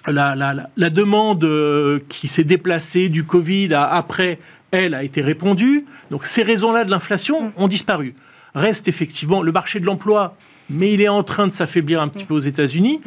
la, 0.07 0.91
demande 0.91 1.45
euh, 1.45 2.01
qui 2.09 2.29
s'est 2.29 2.45
déplacée 2.45 3.09
du 3.09 3.25
Covid 3.25 3.75
après 3.75 4.39
elle 4.71 4.95
a 4.95 5.03
été 5.03 5.23
répondue. 5.23 5.85
Donc 6.11 6.25
ces 6.25 6.43
raisons-là 6.43 6.85
de 6.85 6.91
l'inflation 6.91 7.53
ont 7.57 7.69
disparu 7.69 8.15
reste 8.55 8.89
effectivement 8.89 9.43
le 9.43 9.53
marché 9.53 9.81
de 9.81 9.87
l'emploi 9.87 10.37
mais 10.71 10.93
il 10.93 11.01
est 11.01 11.09
en 11.09 11.23
train 11.23 11.47
de 11.47 11.53
s'affaiblir 11.53 12.01
un 12.01 12.09
petit 12.09 12.25
peu 12.25 12.35
aux 12.35 12.41
États-Unis. 12.41 13.01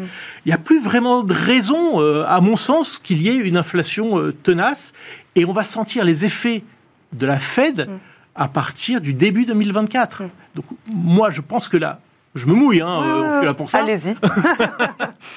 Il 0.46 0.50
n'y 0.50 0.54
a 0.54 0.58
plus 0.58 0.82
vraiment 0.82 1.24
de 1.24 1.34
raison, 1.34 2.00
euh, 2.00 2.24
à 2.28 2.40
mon 2.42 2.58
sens, 2.58 2.98
qu'il 2.98 3.22
y 3.22 3.30
ait 3.30 3.38
une 3.38 3.58
inflation 3.58 4.20
euh, 4.20 4.34
tenace. 4.44 4.94
Et 5.36 5.46
on 5.46 5.54
va 5.54 5.64
sentir 5.64 6.06
les 6.06 6.26
effets 6.26 6.64
de 7.14 7.26
la 7.26 7.40
Fed 7.40 7.90
à 8.36 8.48
partir 8.48 9.02
du 9.02 9.14
début 9.14 9.46
2024. 9.46 10.24
Donc 10.54 10.66
moi, 10.88 11.32
je 11.32 11.42
pense 11.42 11.68
que 11.68 11.78
là, 11.78 12.00
je 12.36 12.46
me 12.48 12.54
mouille, 12.54 12.82
hein, 12.82 12.88
on 12.88 13.40
fait 13.40 13.46
là 13.46 13.54
pour 13.54 13.70
ça. 13.70 13.80
Allez-y. 13.80 14.16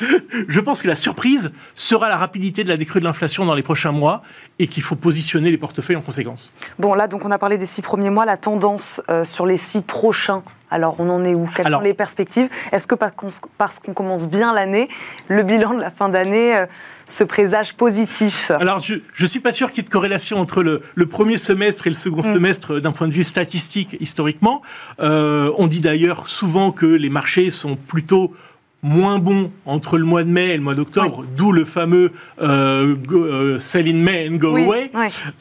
je 0.48 0.60
pense 0.60 0.82
que 0.82 0.88
la 0.88 0.96
surprise 0.96 1.52
sera 1.76 2.08
la 2.08 2.16
rapidité 2.16 2.64
de 2.64 2.68
la 2.68 2.76
décrue 2.76 2.98
de 2.98 3.04
l'inflation 3.04 3.44
dans 3.44 3.54
les 3.54 3.62
prochains 3.62 3.92
mois 3.92 4.22
et 4.58 4.66
qu'il 4.66 4.82
faut 4.82 4.96
positionner 4.96 5.50
les 5.50 5.58
portefeuilles 5.58 5.96
en 5.96 6.00
conséquence. 6.00 6.52
Bon, 6.78 6.94
là, 6.94 7.06
donc 7.06 7.24
on 7.24 7.30
a 7.30 7.38
parlé 7.38 7.56
des 7.56 7.66
six 7.66 7.82
premiers 7.82 8.10
mois, 8.10 8.26
la 8.26 8.36
tendance 8.36 9.00
euh, 9.08 9.24
sur 9.24 9.46
les 9.46 9.58
six 9.58 9.80
prochains. 9.80 10.42
Alors, 10.70 10.96
on 10.98 11.08
en 11.08 11.24
est 11.24 11.34
où? 11.34 11.48
Quelles 11.54 11.68
sont 11.68 11.80
les 11.80 11.94
perspectives? 11.94 12.48
Est-ce 12.72 12.86
que 12.86 12.94
parce 12.94 13.78
qu'on 13.78 13.92
commence 13.92 14.28
bien 14.28 14.52
l'année, 14.52 14.88
le 15.28 15.42
bilan 15.42 15.74
de 15.74 15.80
la 15.80 15.90
fin 15.90 16.08
d'année 16.08 16.56
euh, 16.56 16.66
se 17.06 17.24
présage 17.24 17.74
positif? 17.74 18.50
Alors, 18.50 18.78
je 18.80 18.96
ne 19.20 19.26
suis 19.26 19.40
pas 19.40 19.52
sûr 19.52 19.70
qu'il 19.70 19.78
y 19.78 19.80
ait 19.80 19.88
de 19.88 19.92
corrélation 19.92 20.38
entre 20.38 20.62
le, 20.62 21.06
premier 21.06 21.38
semestre 21.38 21.86
et 21.86 21.90
le 21.90 21.96
second 21.96 22.20
mm. 22.20 22.34
semestre 22.34 22.74
euh, 22.74 22.80
d'un 22.80 22.92
point 22.92 23.08
de 23.08 23.12
vue 23.12 23.24
statistique, 23.24 23.96
historiquement. 24.00 24.62
on 24.98 25.66
dit 25.66 25.80
d'ailleurs 25.80 26.28
souvent 26.28 26.70
que 26.70 26.86
les 26.86 27.10
marchés 27.10 27.50
sont 27.50 27.76
plutôt 27.76 28.34
moins 28.82 29.18
bon 29.18 29.50
entre 29.66 29.98
le 29.98 30.04
mois 30.04 30.22
de 30.22 30.28
mai 30.28 30.50
et 30.50 30.56
le 30.56 30.62
mois 30.62 30.74
d'octobre, 30.74 31.24
d'où 31.36 31.52
le 31.52 31.64
fameux 31.64 32.12
euh, 32.40 32.96
euh, 33.10 33.58
Sell 33.58 33.88
in 33.88 33.94
May 33.94 34.28
and 34.28 34.36
Go 34.36 34.56
Away. 34.56 34.90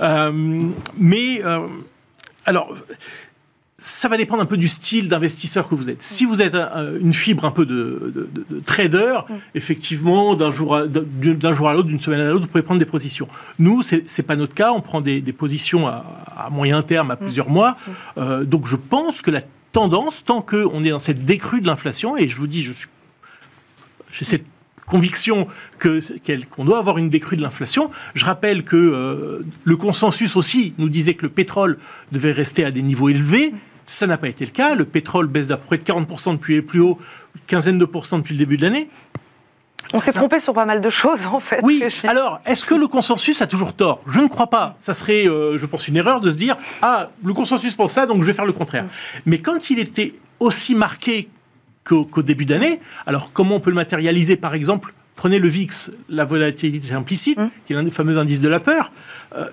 Euh, 0.02 0.32
mais 0.98 1.42
alors, 2.46 2.74
ça 3.80 4.10
va 4.10 4.18
dépendre 4.18 4.42
un 4.42 4.48
peu 4.48 4.58
du 4.58 4.68
style 4.68 5.08
d'investisseur 5.08 5.70
que 5.70 5.76
vous 5.76 5.90
êtes. 5.90 6.02
Si 6.02 6.26
vous 6.26 6.42
êtes 6.42 6.56
une 7.00 7.14
fibre 7.14 7.46
un 7.46 7.52
peu 7.52 7.66
de, 7.66 8.28
trader, 8.66 9.20
mm. 9.30 9.34
effectivement, 9.54 10.36
d'un 10.36 10.52
jour 10.52 10.76
à, 10.76 10.88
d'un 10.88 11.54
jour 11.54 11.70
à 11.70 11.74
l'autre, 11.74 11.88
d'une 11.88 12.02
semaine 12.02 12.22
à 12.22 12.30
l'autre, 12.30 12.46
vous 12.46 12.52
pouvez 12.52 12.64
prendre 12.64 12.80
des 12.80 12.86
positions. 12.86 13.28
Nous, 13.60 13.84
c'est 13.84 14.04
n'est 14.18 14.24
pas 14.26 14.36
notre 14.36 14.56
cas. 14.56 14.72
On 14.72 14.82
prend 14.82 15.00
des, 15.02 15.22
positions 15.32 15.88
à, 15.88 16.50
moyen 16.52 16.82
terme, 16.82 17.12
à 17.12 17.16
mm. 17.16 17.20
plusieurs 17.20 17.50
mois. 17.50 17.72
Mm. 17.72 17.92
Euh, 18.18 18.44
donc, 18.46 18.68
je 18.68 18.76
pense 18.76 19.22
que 19.22 19.30
la 19.30 19.42
tendance, 19.72 20.26
tant 20.26 20.42
qu'on 20.42 20.84
est 20.84 20.90
dans 20.90 21.00
cette 21.00 21.24
décrue 21.24 21.62
de 21.62 21.68
l'inflation, 21.68 22.18
et 22.18 22.28
je 22.28 22.38
vous 22.38 22.48
dis, 22.48 22.64
je 22.64 22.74
suis, 22.74 22.88
j'ai 24.12 24.26
cette 24.26 24.46
conviction 24.88 25.48
que, 25.78 26.02
qu'on 26.50 26.66
doit 26.66 26.80
avoir 26.80 26.98
une 26.98 27.10
décrue 27.10 27.36
de 27.36 27.42
l'inflation. 27.44 27.92
Je 28.16 28.26
rappelle 28.26 28.64
que 28.64 28.76
euh, 28.76 29.42
le 29.64 29.78
consensus 29.78 30.36
aussi 30.36 30.74
nous 30.80 30.90
disait 30.90 31.14
que 31.14 31.24
le 31.24 31.32
pétrole 31.32 31.78
devait 32.12 32.32
rester 32.32 32.66
à 32.66 32.72
des 32.72 32.82
niveaux 32.82 33.10
élevés. 33.10 33.54
Ça 33.86 34.08
n'a 34.08 34.18
pas 34.18 34.30
été 34.30 34.46
le 34.46 34.52
cas. 34.52 34.74
Le 34.74 34.86
pétrole 34.86 35.28
baisse 35.28 35.48
d'à 35.48 35.58
peu 35.58 35.66
près 35.68 35.78
de 35.78 35.84
40% 35.84 36.34
depuis 36.34 36.56
les 36.56 36.62
plus 36.62 36.80
hauts, 36.80 36.98
quinzaine 37.46 37.78
de 37.78 37.86
pourcents 37.86 38.18
depuis 38.18 38.34
le 38.34 38.40
début 38.40 38.58
de 38.58 38.64
l'année. 38.64 38.90
On 39.94 40.02
s'est 40.02 40.12
trompé 40.12 40.40
sur 40.40 40.54
pas 40.54 40.66
mal 40.66 40.82
de 40.82 40.90
choses, 40.90 41.26
en 41.26 41.40
fait. 41.40 41.60
Oui, 41.64 41.82
alors, 42.04 42.42
est-ce 42.46 42.66
que 42.66 42.76
le 42.76 42.88
consensus 42.88 43.42
a 43.42 43.48
toujours 43.48 43.74
tort? 43.74 44.02
Je 44.08 44.20
ne 44.20 44.28
crois 44.28 44.48
pas. 44.48 44.76
Ça 44.80 44.94
serait, 44.94 45.28
euh, 45.28 45.58
je 45.58 45.66
pense, 45.66 45.88
une 45.88 45.96
erreur 45.96 46.20
de 46.20 46.30
se 46.30 46.36
dire 46.36 46.58
Ah, 46.82 47.10
le 47.24 47.34
consensus 47.34 47.74
pense 47.74 47.94
ça, 47.94 48.06
donc 48.06 48.22
je 48.22 48.26
vais 48.26 48.34
faire 48.34 48.46
le 48.46 48.54
contraire. 48.54 48.84
Mm. 48.84 49.20
Mais 49.28 49.40
quand 49.40 49.70
il 49.70 49.80
était 49.80 50.14
aussi 50.40 50.76
marqué 50.76 51.30
qu'au 51.88 52.22
début 52.22 52.46
d'année. 52.46 52.80
Alors, 53.06 53.32
comment 53.32 53.56
on 53.56 53.60
peut 53.60 53.70
le 53.70 53.76
matérialiser? 53.76 54.36
Par 54.36 54.54
exemple, 54.54 54.94
prenez 55.16 55.40
le 55.40 55.48
VIX, 55.48 55.92
la 56.10 56.26
volatilité 56.26 56.94
implicite, 56.94 57.38
mmh. 57.38 57.50
qui 57.66 57.74
est 57.74 57.76
l'un 57.76 57.84
des 57.84 57.92
fameux 57.92 58.18
indices 58.18 58.42
de 58.42 58.50
la 58.50 58.60
peur. 58.60 58.92
Euh, 59.36 59.46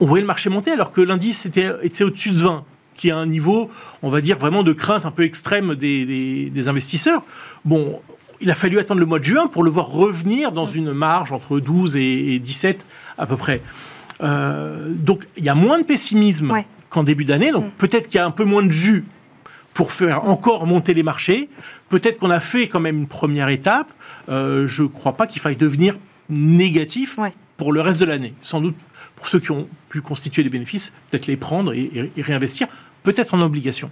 on 0.00 0.06
voyait 0.06 0.22
le 0.22 0.26
marché 0.26 0.50
monter 0.50 0.72
alors 0.72 0.90
que 0.90 1.00
l'indice 1.00 1.46
était, 1.46 1.70
était 1.82 2.02
au-dessus 2.02 2.30
de 2.30 2.38
20 2.38 2.64
qui 2.94 3.08
est 3.08 3.12
un 3.12 3.26
niveau, 3.26 3.70
on 4.02 4.10
va 4.10 4.20
dire, 4.20 4.38
vraiment 4.38 4.62
de 4.62 4.72
crainte 4.72 5.06
un 5.06 5.10
peu 5.10 5.22
extrême 5.22 5.74
des, 5.74 6.68
investisseurs. 6.68 7.22
Bon, 7.64 8.00
il 8.40 8.50
a 8.50 8.54
fallu 8.54 8.78
attendre 8.78 9.00
le 9.00 9.06
mois 9.06 9.18
de 9.18 9.24
juin 9.24 9.46
pour 9.46 9.62
le 9.62 9.70
voir 9.70 9.88
revenir 9.88 10.52
dans 10.52 10.66
mmh. 10.66 10.76
une 10.76 10.92
marge 10.92 11.32
entre 11.32 11.58
12 11.58 11.96
et, 11.96 12.38
17 12.38 12.84
à 13.18 13.26
peu 13.26 13.36
près. 13.36 13.62
Euh, 14.22 14.90
donc 14.90 15.26
il 15.36 15.44
y 15.44 15.48
a 15.48 15.54
moins 15.54 15.78
de 15.78 15.84
pessimisme 15.84 16.52
qu'en 16.90 17.02
début 17.02 17.24
d'année, 17.24 17.50
donc 17.50 17.64
mmh. 17.64 17.70
peut-être 17.78 18.08
qu'il 18.08 18.16
y 18.16 18.20
a 18.20 18.26
un 18.26 18.30
peu 18.30 18.44
moins 18.44 18.62
de 18.62 18.70
jus 18.70 19.04
pour 19.74 19.92
faire 19.92 20.24
encore 20.24 20.66
monter 20.66 20.94
les 20.94 21.02
marchés. 21.02 21.48
Peut-être 21.88 22.18
qu'on 22.18 22.30
a 22.30 22.40
fait 22.40 22.68
quand 22.68 22.80
même 22.80 22.98
une 22.98 23.06
première 23.06 23.48
étape. 23.48 23.92
Euh, 24.28 24.66
je 24.66 24.82
ne 24.82 24.88
crois 24.88 25.14
pas 25.14 25.26
qu'il 25.26 25.40
faille 25.40 25.56
devenir 25.56 25.98
négatif 26.28 27.18
pour 27.56 27.72
le 27.72 27.80
reste 27.80 28.00
de 28.00 28.04
l'année. 28.04 28.34
Sans 28.42 28.60
doute, 28.60 28.76
pour 29.16 29.28
ceux 29.28 29.40
qui 29.40 29.50
ont 29.50 29.68
pu 29.88 30.00
constituer 30.00 30.42
des 30.42 30.50
bénéfices, 30.50 30.92
peut-être 31.10 31.26
les 31.26 31.36
prendre 31.36 31.72
et 31.72 32.10
réinvestir, 32.16 32.66
peut-être 33.02 33.34
en 33.34 33.40
obligation. 33.40 33.90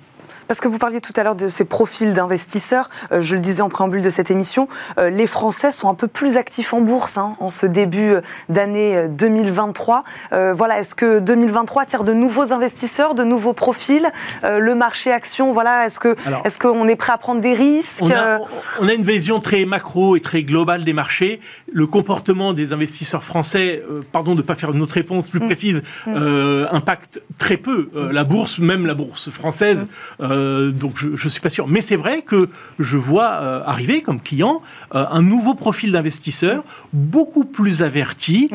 Parce 0.51 0.59
que 0.59 0.67
vous 0.67 0.79
parliez 0.79 1.01
tout 1.01 1.13
à 1.15 1.23
l'heure 1.23 1.37
de 1.37 1.47
ces 1.47 1.65
profils 1.65 2.13
d'investisseurs. 2.13 2.91
Euh, 3.13 3.21
je 3.21 3.37
le 3.37 3.41
disais 3.41 3.63
en 3.63 3.69
préambule 3.69 4.03
de 4.03 4.11
cette 4.11 4.33
émission, 4.33 4.67
euh, 4.99 5.09
les 5.09 5.29
Français 5.29 5.71
sont 5.71 5.89
un 5.89 5.95
peu 5.95 6.09
plus 6.09 6.37
actifs 6.37 6.75
en 6.75 6.81
bourse 6.81 7.19
hein, 7.19 7.37
en 7.39 7.51
ce 7.51 7.67
début 7.67 8.15
euh, 8.15 8.21
d'année 8.49 9.07
2023. 9.11 10.03
voilà, 10.53 10.81
est-ce 10.81 10.97
que 10.97 11.21
2023 11.21 11.83
attire 11.83 12.03
de 12.03 12.15
nouveaux 12.15 12.53
investisseurs, 12.53 13.15
de 13.15 13.23
nouveaux 13.23 13.53
profils 13.53 14.11
Le 14.43 14.75
marché 14.75 15.13
action, 15.13 15.53
voilà, 15.53 15.87
est-ce 15.87 16.01
que 16.01 16.17
est-ce 16.45 16.59
qu'on 16.59 16.89
est 16.89 16.97
prêt 16.97 17.13
à 17.13 17.19
prendre 17.19 17.41
des 17.41 17.55
risques 17.55 18.03
on 18.03 18.11
a, 18.11 18.41
on 18.81 18.89
a, 18.89 18.93
une 18.93 19.05
vision 19.05 19.39
très 19.39 19.65
macro 19.67 20.17
et 20.17 20.21
très 20.21 20.43
globale 20.43 20.83
des 20.83 20.93
marchés. 20.93 21.41
Le 21.73 21.87
comportement 21.87 22.55
des 22.55 22.73
investisseurs 22.73 23.23
français, 23.23 23.85
pardon 24.11 24.33
de 24.33 24.39
ne 24.39 24.43
pas 24.43 24.57
faire 24.57 24.73
une 24.73 24.83
autre 24.83 24.95
réponse 24.95 25.29
plus 25.29 25.39
mm. 25.39 25.47
précise, 25.47 25.83
mm. 26.09 26.67
impacte 26.73 27.23
très 27.39 27.57
peu 27.57 27.89
la 28.11 28.25
bourse, 28.25 28.59
même 28.59 28.85
la 28.85 28.95
bourse 28.95 29.31
française. 29.31 29.87
Mm. 30.19 30.40
Euh, 30.41 30.71
donc 30.71 30.99
je 30.99 31.09
ne 31.09 31.31
suis 31.31 31.41
pas 31.41 31.51
sûr. 31.51 31.69
Mais 31.69 31.81
c'est 31.81 31.97
vrai 31.97 32.23
que 32.23 32.49
je 32.79 32.97
vois 32.97 33.33
euh, 33.33 33.63
arriver 33.65 34.01
comme 34.01 34.21
client 34.21 34.63
euh, 34.95 35.05
un 35.11 35.23
nouveau 35.23 35.55
profil 35.55 35.93
d'investisseur, 35.93 36.65
beaucoup 36.93 37.45
plus 37.45 37.83
averti, 37.83 38.51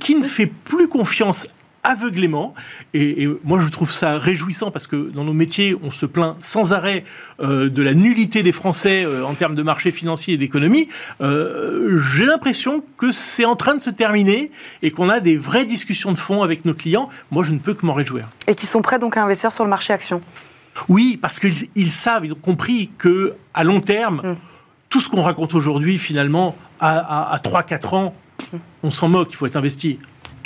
qui 0.00 0.14
ne 0.14 0.26
fait 0.26 0.46
plus 0.46 0.88
confiance 0.88 1.46
aveuglément. 1.82 2.54
Et, 2.94 3.28
moi, 3.44 3.60
je 3.60 3.68
trouve 3.68 3.92
ça 3.92 4.18
réjouissant 4.18 4.70
parce 4.72 4.88
que 4.88 5.10
dans 5.10 5.22
nos 5.22 5.32
métiers, 5.32 5.76
on 5.82 5.92
se 5.92 6.04
plaint 6.04 6.36
sans 6.40 6.72
arrêt 6.72 7.04
de 7.40 7.82
la 7.82 7.94
nullité 7.94 8.42
des 8.42 8.52
Français 8.52 9.06
en 9.24 9.34
termes 9.34 9.54
de 9.54 9.62
marché 9.62 9.92
financier 9.92 10.34
et 10.34 10.36
d'économie. 10.36 10.88
J'ai 11.20 12.24
l'impression 12.24 12.82
que 12.96 13.12
c'est 13.12 13.44
en 13.44 13.54
train 13.54 13.74
de 13.74 13.80
se 13.80 13.90
terminer 13.90 14.50
et 14.82 14.90
qu'on 14.90 15.08
a 15.08 15.20
des 15.20 15.36
vraies 15.36 15.64
discussions 15.64 16.12
de 16.12 16.18
fond 16.18 16.42
avec 16.42 16.64
nos 16.64 16.74
clients. 16.74 17.08
Moi, 17.30 17.44
je 17.44 17.52
ne 17.52 17.58
peux 17.58 17.74
que 17.74 17.86
m'en 17.86 17.94
réjouir. 17.94 18.26
Et 18.48 18.54
qui 18.56 18.66
sont 18.66 18.82
prêts 18.82 18.98
donc 18.98 19.16
à 19.16 19.22
investir 19.22 19.52
sur 19.52 19.62
le 19.62 19.70
marché 19.70 19.92
action 19.92 20.20
oui, 20.88 21.18
parce 21.20 21.38
qu'ils 21.38 21.90
savent, 21.90 22.24
ils 22.24 22.32
ont 22.32 22.36
compris 22.36 22.90
que 22.98 23.34
à 23.54 23.64
long 23.64 23.80
terme, 23.80 24.22
mm. 24.24 24.36
tout 24.88 25.00
ce 25.00 25.08
qu'on 25.08 25.22
raconte 25.22 25.54
aujourd'hui, 25.54 25.98
finalement, 25.98 26.56
à, 26.80 27.38
3-4 27.42 27.94
ans, 27.94 28.14
on 28.82 28.90
s'en 28.90 29.08
moque, 29.08 29.28
il 29.30 29.36
faut 29.36 29.46
être 29.46 29.56
investi. 29.56 29.98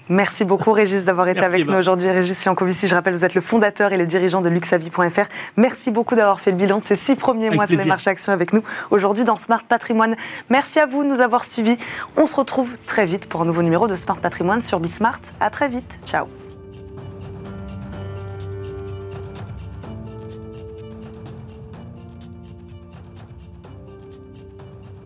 Merci 0.08 0.44
beaucoup 0.44 0.72
Régis 0.72 1.04
d'avoir 1.04 1.28
été 1.28 1.38
avec 1.38 1.68
nous 1.68 1.76
aujourd'hui. 1.76 2.10
Régis 2.10 2.44
Yankovici, 2.44 2.88
je 2.88 2.94
rappelle, 2.96 3.14
vous 3.14 3.24
êtes 3.24 3.36
le 3.36 3.40
fondateur 3.40 3.92
et 3.92 3.96
le 3.96 4.06
dirigeant 4.06 4.40
de 4.40 4.48
luxavi.fr. 4.48 5.28
Merci 5.56 5.92
beaucoup 5.92 6.16
d'avoir 6.16 6.40
fait 6.40 6.50
le 6.50 6.56
bilan 6.56 6.80
de 6.80 6.84
ces 6.84 6.96
six 6.96 7.14
premiers 7.14 7.50
mois 7.50 7.68
sur 7.68 7.78
les 7.78 7.84
marchés 7.84 8.10
actions 8.10 8.32
avec 8.32 8.52
nous 8.52 8.62
aujourd'hui 8.90 9.22
dans 9.22 9.36
Smart 9.36 9.62
Patrimoine. 9.62 10.16
Merci 10.48 10.80
à 10.80 10.86
vous 10.86 11.04
de 11.04 11.08
nous 11.08 11.20
avoir 11.20 11.44
suivis. 11.44 11.78
On 12.16 12.26
se 12.26 12.34
retrouve 12.34 12.70
très 12.86 13.06
vite 13.06 13.28
pour 13.28 13.42
un 13.42 13.44
nouveau 13.44 13.62
numéro 13.62 13.86
de 13.86 13.94
Smart 13.94 14.18
Patrimoine 14.18 14.62
sur 14.62 14.80
Bismart. 14.80 15.20
À 15.38 15.48
très 15.48 15.68
vite. 15.68 16.00
Ciao. 16.04 16.26